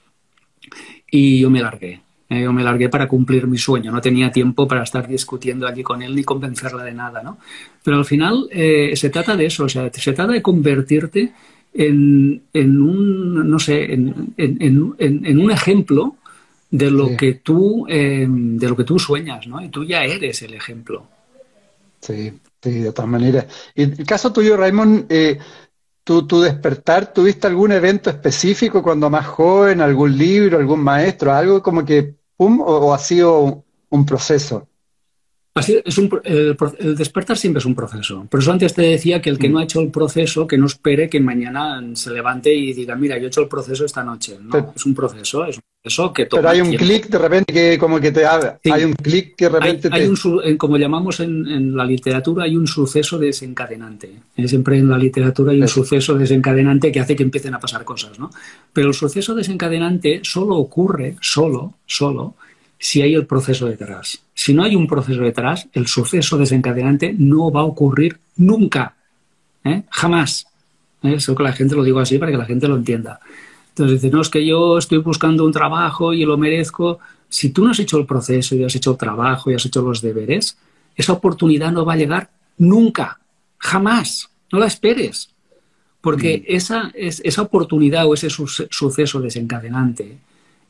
[1.09, 2.01] y yo me largué.
[2.29, 2.41] ¿eh?
[2.41, 3.91] yo me largué para cumplir mi sueño.
[3.91, 7.37] No tenía tiempo para estar discutiendo allí con él ni convencerla de nada, ¿no?
[7.83, 11.33] Pero al final eh, se trata de eso, o sea, se trata de convertirte
[11.77, 12.41] en,
[12.81, 16.15] un, no sé, en, en un ejemplo
[16.69, 19.61] de lo que tú de lo que tú sueñas, ¿no?
[19.63, 21.07] Y tú ya eres el ejemplo.
[22.01, 23.45] Sí, sí, de todas maneras.
[23.75, 25.39] Y en el caso tuyo, Raymond, eh,
[26.03, 31.85] ¿tu, despertar, ¿tuviste algún evento específico cuando más joven, algún libro, algún maestro, algo como
[31.85, 34.67] que, pum, o, ha sido un proceso?
[35.59, 38.25] Es un, el, despertar siempre es un proceso.
[38.29, 39.51] Por eso antes te decía que el que mm.
[39.51, 43.17] no ha hecho el proceso, que no espere que mañana se levante y diga, mira,
[43.17, 44.37] yo he hecho el proceso esta noche.
[44.41, 47.53] No, es un proceso, es un proceso que toma Pero hay un clic de repente
[47.53, 48.53] que como que te abre.
[48.71, 52.67] Hay un clic que de repente hay, un, como llamamos en, la literatura, hay un
[52.67, 54.11] suceso desencadenante.
[54.35, 54.47] ¿eh?
[54.47, 58.19] Siempre en la literatura hay un suceso desencadenante que hace que empiecen a pasar cosas,
[58.19, 58.29] ¿no?
[58.73, 62.35] Pero el suceso desencadenante solo ocurre, solo, solo,
[62.79, 64.21] si hay el proceso detrás.
[64.33, 68.95] Si no hay un proceso detrás, el suceso desencadenante no va a ocurrir nunca,
[69.63, 69.83] ¿eh?
[69.89, 70.47] jamás.
[71.03, 71.15] ¿Eh?
[71.15, 73.19] Eso que la gente lo digo así para que la gente lo entienda.
[73.69, 76.99] Entonces dice, no, es que yo estoy buscando un trabajo y lo merezco.
[77.29, 79.81] Si tú no has hecho el proceso y has hecho el trabajo y has hecho
[79.81, 80.57] los deberes,
[80.95, 83.19] esa oportunidad no va a llegar nunca,
[83.57, 84.29] jamás.
[84.51, 85.29] No la esperes.
[86.01, 86.55] Porque mm.
[86.55, 90.17] esa, es, esa oportunidad o ese suceso desencadenante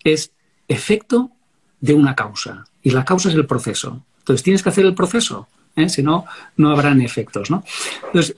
[0.03, 0.31] es
[0.67, 1.31] efecto
[1.80, 2.65] de una causa.
[2.84, 4.03] Y la causa es el proceso.
[4.19, 5.89] Entonces tienes que hacer el proceso, ¿eh?
[5.89, 6.25] si no,
[6.57, 7.49] no habrán efectos.
[7.49, 7.63] ¿no?
[8.07, 8.36] Entonces,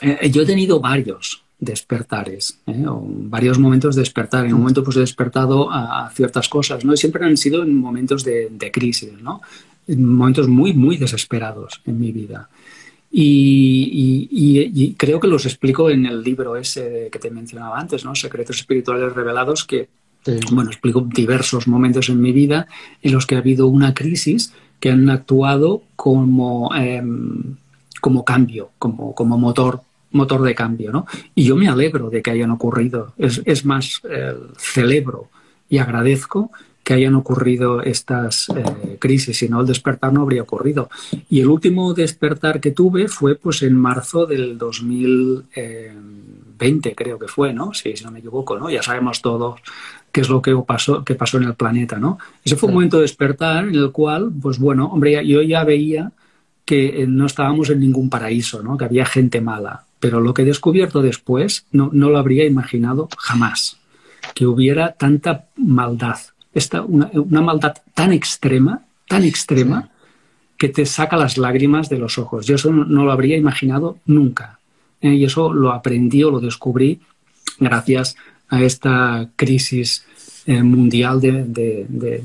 [0.00, 2.84] eh, yo he tenido varios despertares, ¿eh?
[2.88, 4.44] o varios momentos de despertar.
[4.44, 6.92] En un momento pues he despertado a, ciertas cosas, ¿no?
[6.92, 9.40] Y siempre han sido en momentos de, crisis, ¿no?
[9.86, 12.48] En momentos muy, muy desesperados en mi vida.
[13.12, 18.14] Y, y, creo que los explico en el libro ese que te mencionaba antes, ¿no?
[18.16, 19.88] Secretos espirituales revelados, que
[20.52, 22.66] bueno, explico diversos momentos en mi vida
[23.02, 27.56] en los que ha habido una crisis que han actuado como, em,
[28.00, 31.06] como cambio, como, como motor motor de cambio, ¿no?
[31.34, 33.14] Y yo me alegro de que hayan ocurrido.
[33.16, 34.02] Es, más,
[34.58, 35.30] celebro
[35.70, 36.50] y agradezco
[36.84, 40.90] que hayan ocurrido estas eh, crisis, si no el despertar no habría ocurrido.
[41.30, 44.58] Y el último despertar que tuve fue pues en marzo del
[46.62, 47.74] 2020, creo que fue, ¿no?
[47.74, 48.70] Si, si no me equivoco, ¿no?
[48.70, 49.60] Ya sabemos todos
[50.10, 52.18] qué es lo que pasó, que pasó en el planeta, ¿no?
[52.44, 56.12] Ese fue un momento de despertar en el cual, pues bueno, hombre, yo ya veía
[56.64, 58.76] que eh, no estábamos en ningún paraíso, ¿no?
[58.76, 59.84] Que había gente mala.
[59.98, 63.78] Pero lo que he descubierto después no, no lo habría imaginado jamás.
[64.34, 66.18] Que hubiera tanta maldad.
[66.54, 69.90] Esta, una, una maldad tan extrema, tan extrema,
[70.62, 72.46] que te saca las lágrimas de los ojos.
[72.46, 74.60] Yo eso no, lo habría imaginado nunca.
[75.02, 75.14] ¿Eh?
[75.14, 77.00] Y eso lo aprendí o lo descubrí
[77.58, 78.16] gracias
[78.48, 80.04] a esta crisis
[80.46, 82.22] eh, mundial de,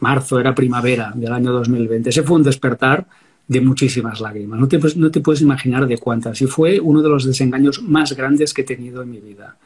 [0.00, 2.10] marzo, era primavera del año 2020.
[2.10, 3.06] Ese fue un despertar
[3.46, 4.60] de muchísimas lágrimas.
[4.60, 6.40] No te, no te puedes imaginar de cuántas.
[6.42, 9.56] Y fue uno de los desengaños más grandes que he tenido en mi vida.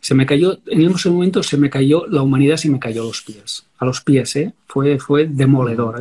[0.00, 3.06] Se me cayó, en ese momento se me cayó, la humanidad se me cayó a
[3.06, 3.66] los pies.
[3.78, 4.52] A los pies, ¿eh?
[4.66, 6.00] Fue, fue demoledor.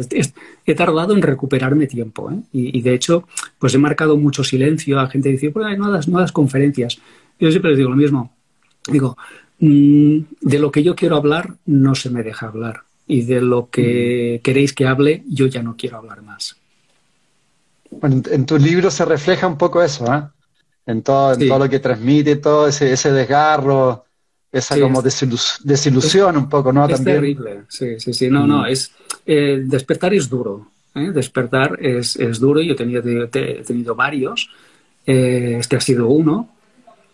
[0.65, 2.39] He tardado en recuperarme tiempo, ¿eh?
[2.53, 3.27] y, de hecho,
[3.59, 4.95] pues he marcado mucho silencio.
[4.95, 6.99] La gente dice, pues no das, no das conferencias.
[7.39, 8.33] Yo siempre les digo lo mismo.
[8.89, 9.17] Digo,
[9.59, 13.69] mm, de lo que yo quiero hablar no se me deja hablar y de lo
[13.69, 14.43] que mm.
[14.43, 16.55] queréis que hable yo ya no quiero hablar más.
[17.89, 20.23] Bueno, en tu libro se refleja un poco eso, ¿eh?
[20.87, 24.05] En todo, todo lo que transmite, todo ese, ese desgarro,
[24.51, 26.87] esa como desilusión un poco, ¿no?
[26.87, 28.29] Es terrible, sí, sí, sí.
[28.29, 28.67] No, no, mm.
[28.67, 28.91] es,
[29.25, 30.71] eh, despertar es duro.
[30.95, 31.11] ¿eh?
[31.13, 32.61] Despertar es, es, duro.
[32.61, 34.49] Yo he tenido, he tenido varios.
[35.05, 36.49] Eh, este ha sido uno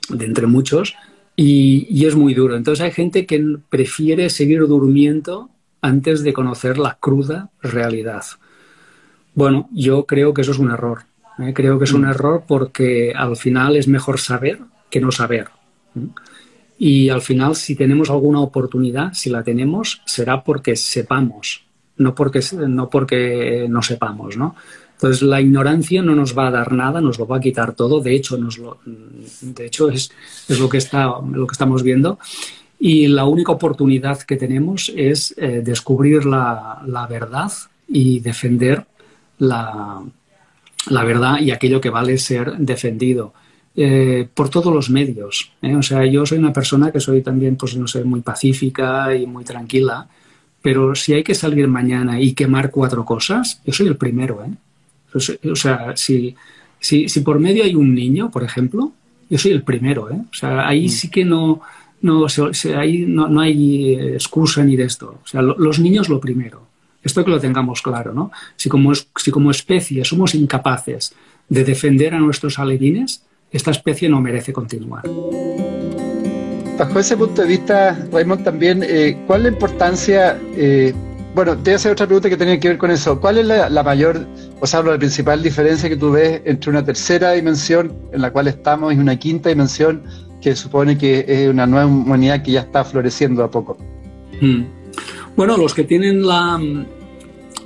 [0.10, 0.94] de entre muchos.
[1.36, 2.56] Y, es muy duro.
[2.56, 5.50] Entonces hay gente que prefiere seguir durmiendo
[5.82, 8.24] antes de conocer la cruda realidad.
[9.34, 11.06] Bueno, yo creo que eso es un error.
[11.40, 11.54] ¿Eh?
[11.54, 12.10] Creo que es un mm.
[12.10, 14.60] error porque al final es mejor saber
[14.90, 15.48] que no saber.
[16.78, 21.64] Y al final, si tenemos alguna oportunidad, si la tenemos, será porque sepamos,
[21.98, 24.56] no porque no, porque no sepamos, ¿no?
[24.94, 28.00] Entonces la ignorancia no nos va a dar nada, nos lo va a quitar todo.
[28.00, 30.12] De hecho, nos lo, de hecho es,
[30.48, 32.20] es lo, que está, lo que estamos viendo.
[32.80, 37.52] Y la única oportunidad que tenemos es eh, descubrir la, la, verdad
[37.88, 38.86] y defender
[39.40, 40.04] la,
[40.88, 43.34] la, verdad y aquello que vale ser defendido.
[43.76, 45.52] Eh, por todos los medios.
[45.62, 45.76] ¿eh?
[45.76, 49.26] O sea, yo soy una persona que soy también, pues no sé, muy pacífica y
[49.26, 50.08] muy tranquila,
[50.62, 54.44] pero si hay que salir mañana y quemar cuatro cosas, yo soy el primero.
[54.46, 54.52] ¿eh?
[55.52, 56.36] O sea, si,
[56.80, 58.92] si, si, por medio hay un niño, por ejemplo,
[59.30, 60.10] yo soy el primero.
[60.12, 60.22] ¿eh?
[60.32, 60.90] O sea, ahí mm.
[60.90, 61.62] sí que no,
[62.02, 62.28] no,
[62.78, 65.20] ahí no, no, hay excusa ni de esto.
[65.24, 66.73] O sea, los niños lo primero.
[67.04, 68.32] Esto que lo tengamos claro, ¿no?
[68.56, 71.14] Si como, si como especie somos incapaces
[71.50, 75.04] de defender a nuestros alevines, esta especie no merece continuar.
[76.78, 80.94] Bajo ese punto de vista, Raymond, también, eh, ¿cuál es la importancia eh,
[81.36, 83.20] bueno, te voy a hacer otra pregunta que tenía que ver con eso.
[83.20, 84.28] ¿Cuál es la, mayor,
[84.60, 88.48] o sea, la principal diferencia que tú ves entre una tercera dimensión en la cual
[88.48, 90.04] estamos y una quinta dimensión
[90.42, 93.78] que supone que es una nueva humanidad que ya está floreciendo a poco?
[94.40, 94.66] Hmm.
[95.36, 96.62] Bueno, los que tienen la,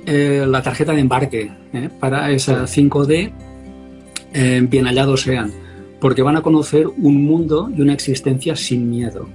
[0.06, 3.32] eh, la tarjeta de embarque eh, para esa 5D,
[4.32, 5.52] eh, bien hallados sean,
[6.00, 9.28] porque van a conocer un mundo y una existencia sin miedo.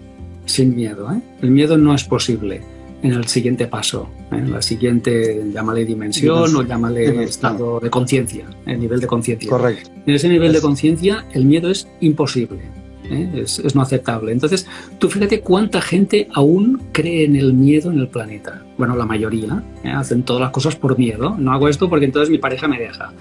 [0.45, 1.07] Sin miedo.
[1.41, 2.61] El miedo no es posible
[3.03, 8.79] en el siguiente paso, en la siguiente, llámale dimensión o llámale estado de conciencia, el
[8.79, 9.49] nivel de conciencia.
[9.49, 9.91] Correcto.
[10.05, 12.61] En ese nivel de conciencia el miedo es imposible,
[13.09, 13.43] ¿eh?
[13.43, 14.31] es, no aceptable.
[14.31, 14.67] Entonces,
[14.99, 18.63] tú fíjate cuánta gente aún cree en el miedo en el planeta.
[18.77, 19.89] Bueno, la mayoría ¿eh?
[19.89, 21.35] hacen todas las cosas por miedo.
[21.37, 23.11] No hago esto porque entonces mi pareja me deja.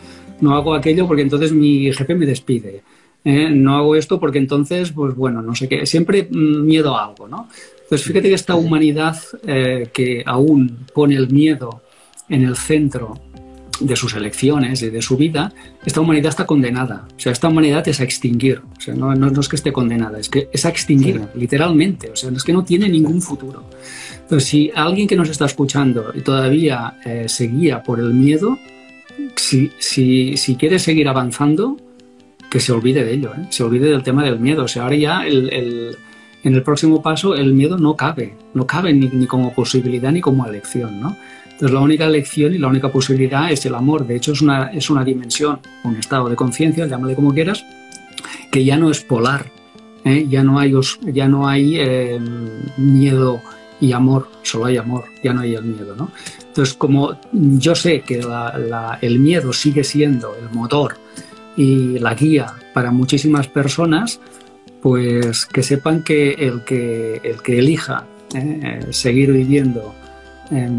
[0.41, 2.83] No hago aquello porque entonces mi jefe me despide.
[3.25, 3.51] ¿eh?
[3.51, 5.87] No hago esto porque entonces, pues bueno, no sé qué.
[5.87, 7.49] Siempre mm, miedo a algo, ¿no?
[7.89, 11.83] Pues fíjate que esta humanidad que aún pone el miedo
[12.31, 13.21] en el centro
[13.87, 15.53] de sus elecciones y de su vida,
[15.85, 17.07] esta humanidad está condenada.
[17.17, 18.63] O sea, esta humanidad es a extinguir.
[18.77, 22.11] O sea, no, no, es que esté condenada, es que es a extinguir, literalmente.
[22.11, 23.65] O sea, es que no tiene ningún futuro.
[24.23, 28.59] Entonces, si alguien que nos está escuchando y todavía eh, se guía por el miedo,
[29.37, 31.77] si, si, si, quiere seguir avanzando,
[32.51, 33.47] que se olvide de ello, ¿eh?
[33.51, 34.65] se olvide del tema del miedo.
[34.65, 35.97] O sea, ahora ya el
[36.45, 40.47] en el próximo paso el miedo no cabe, no cabe ni, como posibilidad ni como
[40.47, 41.17] elección, ¿no?
[41.63, 44.05] Entonces la única elección y la única posibilidad es el amor.
[44.05, 47.65] De hecho es una, es una dimensión, un estado de conciencia, llámale como quieras,
[48.51, 49.47] que ya no es polar,
[50.05, 50.27] ¿eh?
[50.29, 52.49] ya no hay, ya no hay em,
[52.79, 53.41] miedo
[53.81, 56.11] y amor, solo hay amor, ya no hay el miedo, ¿no?
[56.49, 58.21] Entonces como yo sé que
[59.01, 60.97] el miedo sigue siendo el motor
[61.57, 64.19] y la guía para muchísimas personas,
[64.81, 68.05] pues que sepan que el que, el que elija
[68.35, 69.95] eh, seguir viviendo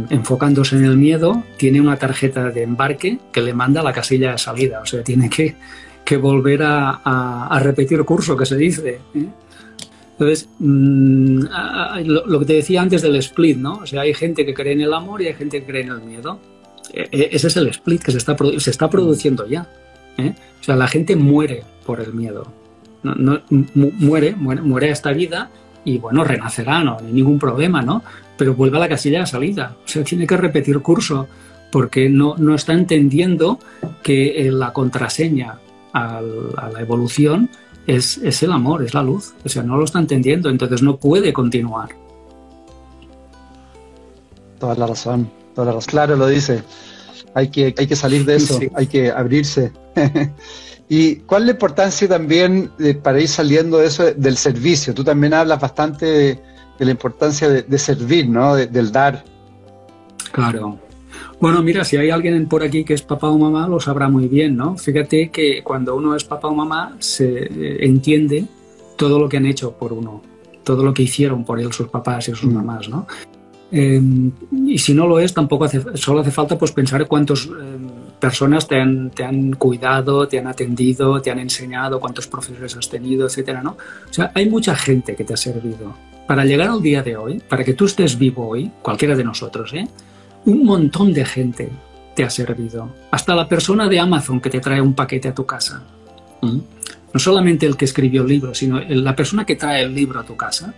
[0.10, 4.32] enfocándose en el miedo tiene una tarjeta de embarque que le manda a la casilla
[4.32, 5.56] de salida, o sea, tiene que,
[6.18, 9.00] volver a, repetir curso, que se dice.
[9.16, 9.26] ¿eh?
[10.12, 11.46] Entonces, mm,
[12.06, 13.78] lo, que te decía antes del split, ¿no?
[13.78, 15.90] O sea, hay gente que cree en el amor y hay gente que cree en
[15.90, 16.40] el miedo.
[16.94, 19.68] E, e, ese es el split que se está, se está produciendo ya.
[20.18, 20.36] ¿eh?
[20.62, 22.64] O sea, la gente muere por el miedo
[23.04, 23.42] no,
[24.00, 25.50] muere, muere, muere esta vida
[25.86, 28.04] y bueno, renacerá, no, hay ningún problema, ¿no?
[28.38, 31.28] Pero vuelve a la casilla de salida, o sea, tiene que repetir curso
[31.72, 33.60] porque no, no está entendiendo
[34.04, 35.60] que eh, la contraseña
[35.94, 37.50] a la evolución
[37.88, 40.98] es, es, el amor, es la luz, o sea, no lo está entendiendo, entonces no
[40.98, 41.90] puede continuar.
[44.60, 45.90] Toda la razón, toda la razón.
[45.90, 46.64] Claro, lo dice.
[47.36, 49.72] Hay que, hay que salir de eso, hay que abrirse.
[50.90, 52.72] ¿Y cuál es la importancia también
[53.02, 54.94] para ir saliendo de eso del servicio?
[54.94, 56.40] Tú también hablas bastante de,
[56.80, 58.56] la importancia de, servir, ¿no?
[58.56, 59.24] del dar.
[60.32, 60.80] Claro.
[61.40, 64.28] Bueno, mira, si hay alguien por aquí que es papá o mamá, lo sabrá muy
[64.28, 64.78] bien, ¿no?
[64.78, 68.46] Fíjate que cuando uno es papá o mamá, se eh, entiende
[68.96, 70.22] todo lo que han hecho por uno,
[70.64, 72.54] todo lo que hicieron por él sus papás y sus mm.
[72.54, 73.08] mamás, ¿no?
[73.72, 74.32] Em,
[74.68, 77.90] y si no lo es, tampoco hace, solo hace falta pues pensar cuántas em,
[78.24, 82.88] personas te han, te han, cuidado, te han atendido, te han enseñado, cuántos profesores has
[82.88, 83.72] tenido, etcétera, ¿no?
[83.72, 85.94] O sea, hay mucha gente que te ha servido.
[86.26, 89.74] Para llegar al día de hoy, para que tú estés vivo hoy, cualquiera de nosotros,
[89.74, 89.86] ¿eh?
[90.46, 91.70] un montón de gente
[92.16, 92.96] te ha servido.
[93.12, 95.84] Hasta la persona de Amazon que te trae un paquete a tu casa.
[96.42, 96.60] ¿Mm?
[97.14, 100.24] No solamente el que escribió el libro, sino la persona que trae el libro a
[100.24, 100.74] tu casa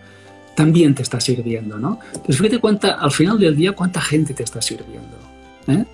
[0.55, 1.99] también te está sirviendo, ¿no?
[2.07, 5.15] Entonces fíjate cuánta, al final del día cuánta gente te está sirviendo.
[5.67, 5.85] ¿eh?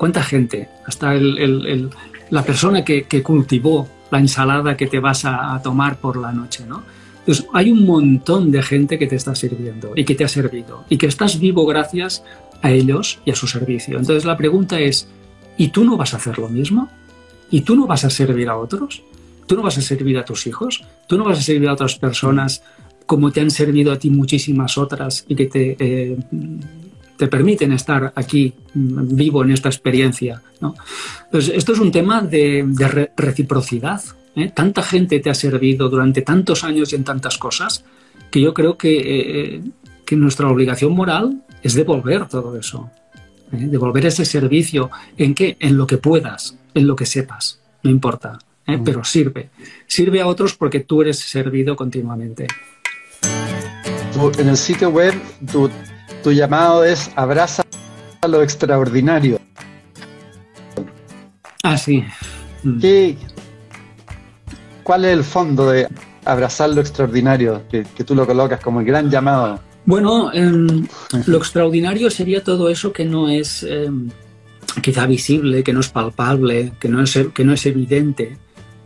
[0.00, 0.66] ¿Cuánta gente?
[0.86, 6.64] Hasta la persona que, cultivó la ensalada que te vas a, tomar por la noche,
[6.66, 6.82] ¿no?
[7.18, 10.86] Entonces, hay un montón de gente que te está sirviendo y que te ha servido
[10.88, 12.24] y que estás vivo gracias
[12.62, 13.98] a ellos y a su servicio.
[13.98, 15.06] Entonces, la pregunta es,
[15.58, 16.88] ¿y tú no vas a hacer lo mismo?
[17.50, 19.02] ¿Y tú no vas a servir a otros?
[19.46, 20.82] ¿Tú no vas a servir a tus hijos?
[21.08, 22.62] ¿Tú no vas a servir a otras personas
[23.04, 26.16] como te han servido a ti muchísimas otras y que te, eh,
[27.20, 30.42] te permiten estar aquí mm, vivo en esta experiencia?
[30.62, 30.74] ¿no?
[31.26, 32.66] Entonces, esto es un tema de,
[33.14, 34.02] reciprocidad.
[34.34, 34.50] ¿eh?
[34.54, 37.84] Tanta gente te ha servido durante tantos años y en tantas cosas
[38.30, 39.62] que yo creo que, eh,
[40.06, 42.90] que nuestra obligación moral es devolver todo eso.
[43.50, 44.90] Devolver ese servicio.
[45.18, 45.58] ¿En qué?
[45.60, 47.60] En lo que puedas, en lo que sepas.
[47.82, 48.38] No importa.
[48.66, 48.82] Mm.
[48.82, 49.50] Pero sirve.
[49.86, 52.46] Sirve a otros porque tú eres servido continuamente.
[54.38, 55.12] en el sitio web,
[55.52, 55.68] tu,
[56.22, 57.62] tu llamado es abraza
[58.28, 59.38] lo extraordinario.
[61.62, 62.04] Ah, sí.
[62.62, 62.80] Mm.
[64.82, 65.88] ¿Cuál es el fondo de
[66.24, 69.60] abrazar lo extraordinario que, tú lo colocas como el gran llamado?
[69.86, 70.86] Bueno, em,
[71.26, 74.10] lo extraordinario sería todo eso que no es em,
[74.82, 78.36] quizá visible, que no es palpable, que no es, que no es evidente,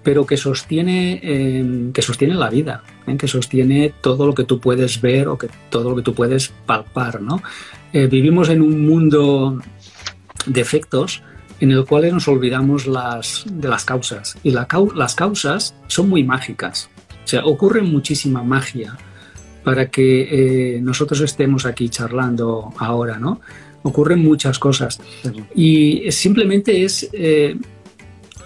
[0.02, 3.16] pero que sostiene, em, que sostiene la vida, ¿eh?
[3.16, 6.52] que sostiene todo lo que tú puedes ver o que todo lo que tú puedes
[6.66, 7.20] palpar.
[7.20, 7.42] ¿no?
[7.92, 9.60] Eh, vivimos en un mundo
[10.46, 11.22] de efectos
[11.60, 14.36] en el cual nos olvidamos las, de las causas.
[14.42, 16.90] Y la, las causas son muy mágicas.
[17.24, 18.96] O sea, ocurre muchísima magia
[19.62, 23.40] para que eh, nosotros estemos aquí charlando ahora, ¿no?
[23.82, 25.00] Ocurren muchas cosas.
[25.54, 27.10] Y simplemente es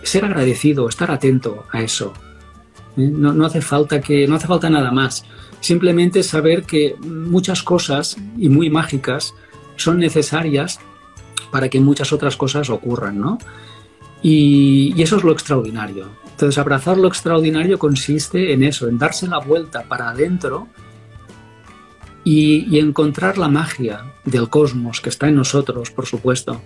[0.03, 2.13] ser agradecido, estar atento a eso.
[2.99, 3.11] ¿Eh?
[3.11, 5.25] No, hace falta que, no hace falta nada más.
[5.61, 9.35] Simplemente saber que muchas cosas y muy mágicas
[9.77, 10.81] son necesarias
[11.51, 13.39] para que muchas otras cosas ocurran, ¿no?
[14.23, 16.09] Y, eso es lo extraordinario.
[16.31, 20.69] Entonces, abrazar lo extraordinario consiste en eso, en darse la vuelta para adentro
[22.25, 26.61] y, y encontrar la magia del cosmos que está en nosotros, por supuesto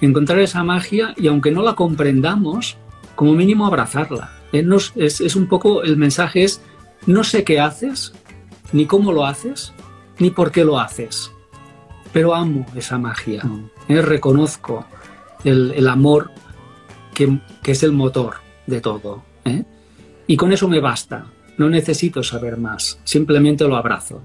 [0.00, 2.76] encontrar esa magia y aunque no la comprendamos,
[3.14, 4.32] como mínimo abrazarla.
[4.54, 4.64] Eh,
[4.96, 6.60] es, un poco, el mensaje es,
[7.06, 8.12] no sé qué haces,
[8.72, 9.72] ni cómo lo haces,
[10.20, 11.32] ni por qué lo haces,
[12.12, 13.70] pero amo esa magia, mm.
[13.88, 14.86] eh, reconozco
[15.42, 16.30] el, amor
[17.12, 18.36] que, es el motor
[18.68, 19.24] de todo.
[19.44, 19.64] Eh,
[20.28, 21.26] y con eso me basta,
[21.58, 24.22] no necesito saber más, simplemente lo abrazo.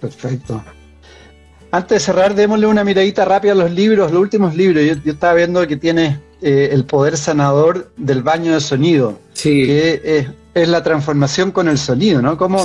[0.00, 0.62] Perfecto.
[1.72, 4.84] Antes de cerrar, démosle una miradita rápida a los libros, los últimos libros.
[4.84, 9.66] Yo, estaba viendo que tiene eh, El poder sanador del baño de sonido, sí.
[9.66, 12.36] que es, la transformación con el sonido, ¿no?
[12.36, 12.64] ¿Cómo,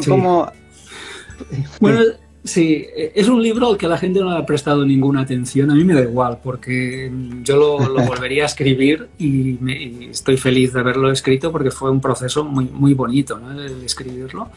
[1.79, 2.01] Bueno,
[2.43, 5.71] sí, es un libro al que la gente no le ha prestado ninguna atención.
[5.71, 7.11] A mí me da igual, porque
[7.43, 12.43] yo lo, volvería a escribir y, estoy feliz de haberlo escrito porque fue un proceso
[12.43, 13.51] muy, muy bonito, ¿no?
[13.61, 14.49] El escribirlo,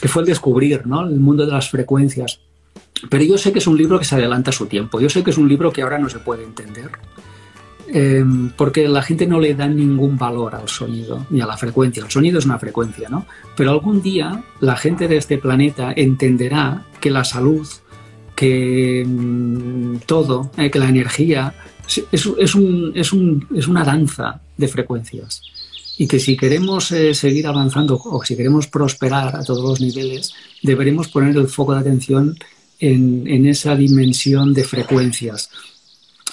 [0.00, 1.06] que fue el descubrir, ¿no?
[1.06, 2.40] El mundo de las frecuencias
[3.08, 5.00] pero yo sé que es un libro que se adelanta a su tiempo.
[5.00, 6.90] Yo sé que es un libro que ahora no se puede entender.
[7.92, 8.24] Eh,
[8.56, 12.04] porque la gente no le da ningún valor al sonido ni a la frecuencia.
[12.04, 13.26] El sonido es una frecuencia, ¿no?
[13.56, 17.66] Pero algún día la gente de este planeta entenderá que la salud,
[18.36, 21.52] que mm, todo, eh, que la energía
[22.12, 22.36] es, un,
[22.94, 25.42] es, un, es, una danza de frecuencias.
[25.98, 30.32] Y que si queremos eh, seguir avanzando o si queremos prosperar a todos los niveles,
[30.62, 32.36] deberemos poner el foco de atención
[32.78, 35.50] en, esa dimensión de frecuencias,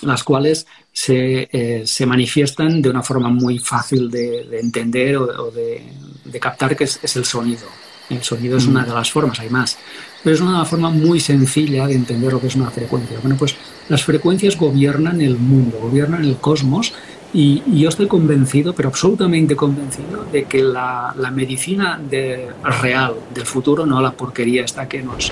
[0.01, 0.65] las cuales
[0.97, 7.15] se, eh, manifiestan de una forma muy fácil de, entender o, de, captar, que es,
[7.15, 7.67] el sonido.
[8.09, 9.77] El sonido es una de las formas, hay más,
[10.23, 13.19] pero es una forma muy sencilla de entender lo que es una frecuencia.
[13.21, 13.55] Bueno, pues
[13.89, 16.93] las frecuencias gobiernan el mundo, gobiernan el cosmos
[17.37, 22.47] y, yo estoy convencido, pero absolutamente convencido, de que la, medicina de,
[22.81, 25.31] real del futuro, no la porquería esta que nos,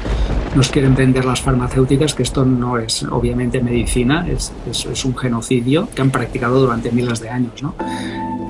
[0.56, 5.90] nos quieren vender las farmacéuticas, que esto no es obviamente medicina, es, es, un genocidio
[5.96, 7.64] que han practicado durante miles de años.
[7.64, 7.74] ¿no?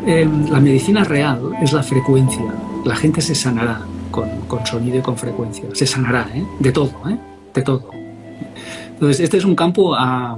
[0.06, 2.43] Em, la medicina real es la frecuencia.
[2.84, 3.80] La gente se sanará
[4.12, 5.64] con, con sonido y con frecuencia.
[5.72, 6.45] Se sanará, ¿eh?
[6.60, 7.18] De todo, ¿eh?
[7.53, 7.89] De todo.
[8.89, 10.38] Entonces, este es un campo a,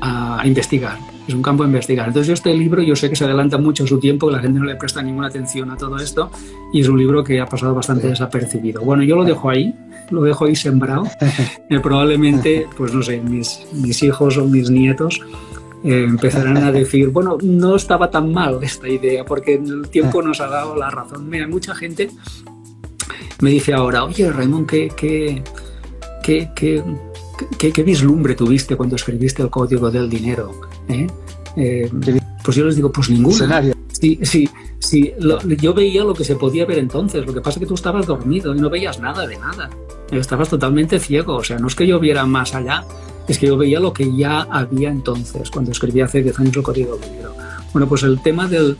[0.00, 2.08] a investigar es un campo a investigar.
[2.08, 4.58] Entonces este libro yo sé que se adelanta mucho a su tiempo, que la gente
[4.58, 6.30] no le presta ninguna atención a todo esto
[6.72, 8.82] y es un libro que ha pasado bastante desapercibido.
[8.82, 9.74] Bueno, yo lo dejo ahí,
[10.10, 11.04] lo dejo ahí sembrado.
[11.68, 15.20] Eh, probablemente, pues no sé, mis, mis hijos o mis nietos
[15.82, 20.40] eh, empezarán a decir, bueno, no estaba tan mal esta idea, porque el tiempo nos
[20.40, 21.28] ha dado la razón.
[21.28, 22.08] Mira, mucha gente
[23.40, 25.42] me dice ahora, oye, Raymond, ¿qué, qué,
[26.22, 26.84] qué, qué
[27.58, 30.52] ¿Qué, vislumbre tuviste cuando escribiste el código del dinero?
[30.88, 31.06] ¿Eh?
[31.56, 31.90] Eh,
[32.44, 33.62] pues yo les digo, pues ninguna.
[33.88, 35.12] Sí, sí, sí.
[35.60, 37.26] yo veía lo que se podía ver entonces.
[37.26, 39.70] Lo que pasa es que tú estabas dormido y no veías nada de nada.
[40.10, 41.36] Estabas totalmente ciego.
[41.36, 42.84] O sea, no es que yo viera más allá,
[43.26, 46.62] es que yo veía lo que ya había entonces, cuando escribí hace 10 años el
[46.62, 47.34] código libro.
[47.72, 48.76] Bueno, pues el tema del,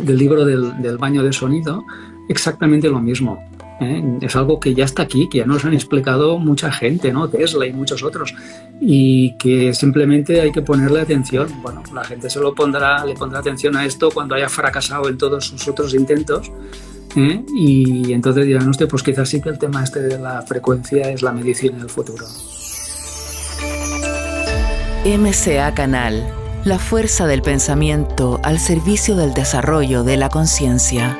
[0.00, 1.84] del libro del, del baño de sonido,
[2.28, 3.38] exactamente lo mismo.
[3.80, 4.18] ¿Eh?
[4.20, 7.28] Es algo que ya está aquí, que ya nos han explicado mucha gente, ¿no?
[7.28, 8.34] Tesla y muchos otros,
[8.80, 11.48] y que simplemente hay que ponerle atención.
[11.62, 15.18] Bueno, la gente se lo pondrá, le pondrá atención a esto cuando haya fracasado en
[15.18, 16.50] todos sus otros intentos.
[17.16, 17.44] ¿eh?
[17.54, 21.22] Y entonces dirán, usted, pues quizás sí que el tema este de la frecuencia es
[21.22, 22.26] la medicina del futuro.
[25.04, 26.26] MCA Canal,
[26.64, 31.18] la fuerza del pensamiento al servicio del desarrollo de la conciencia.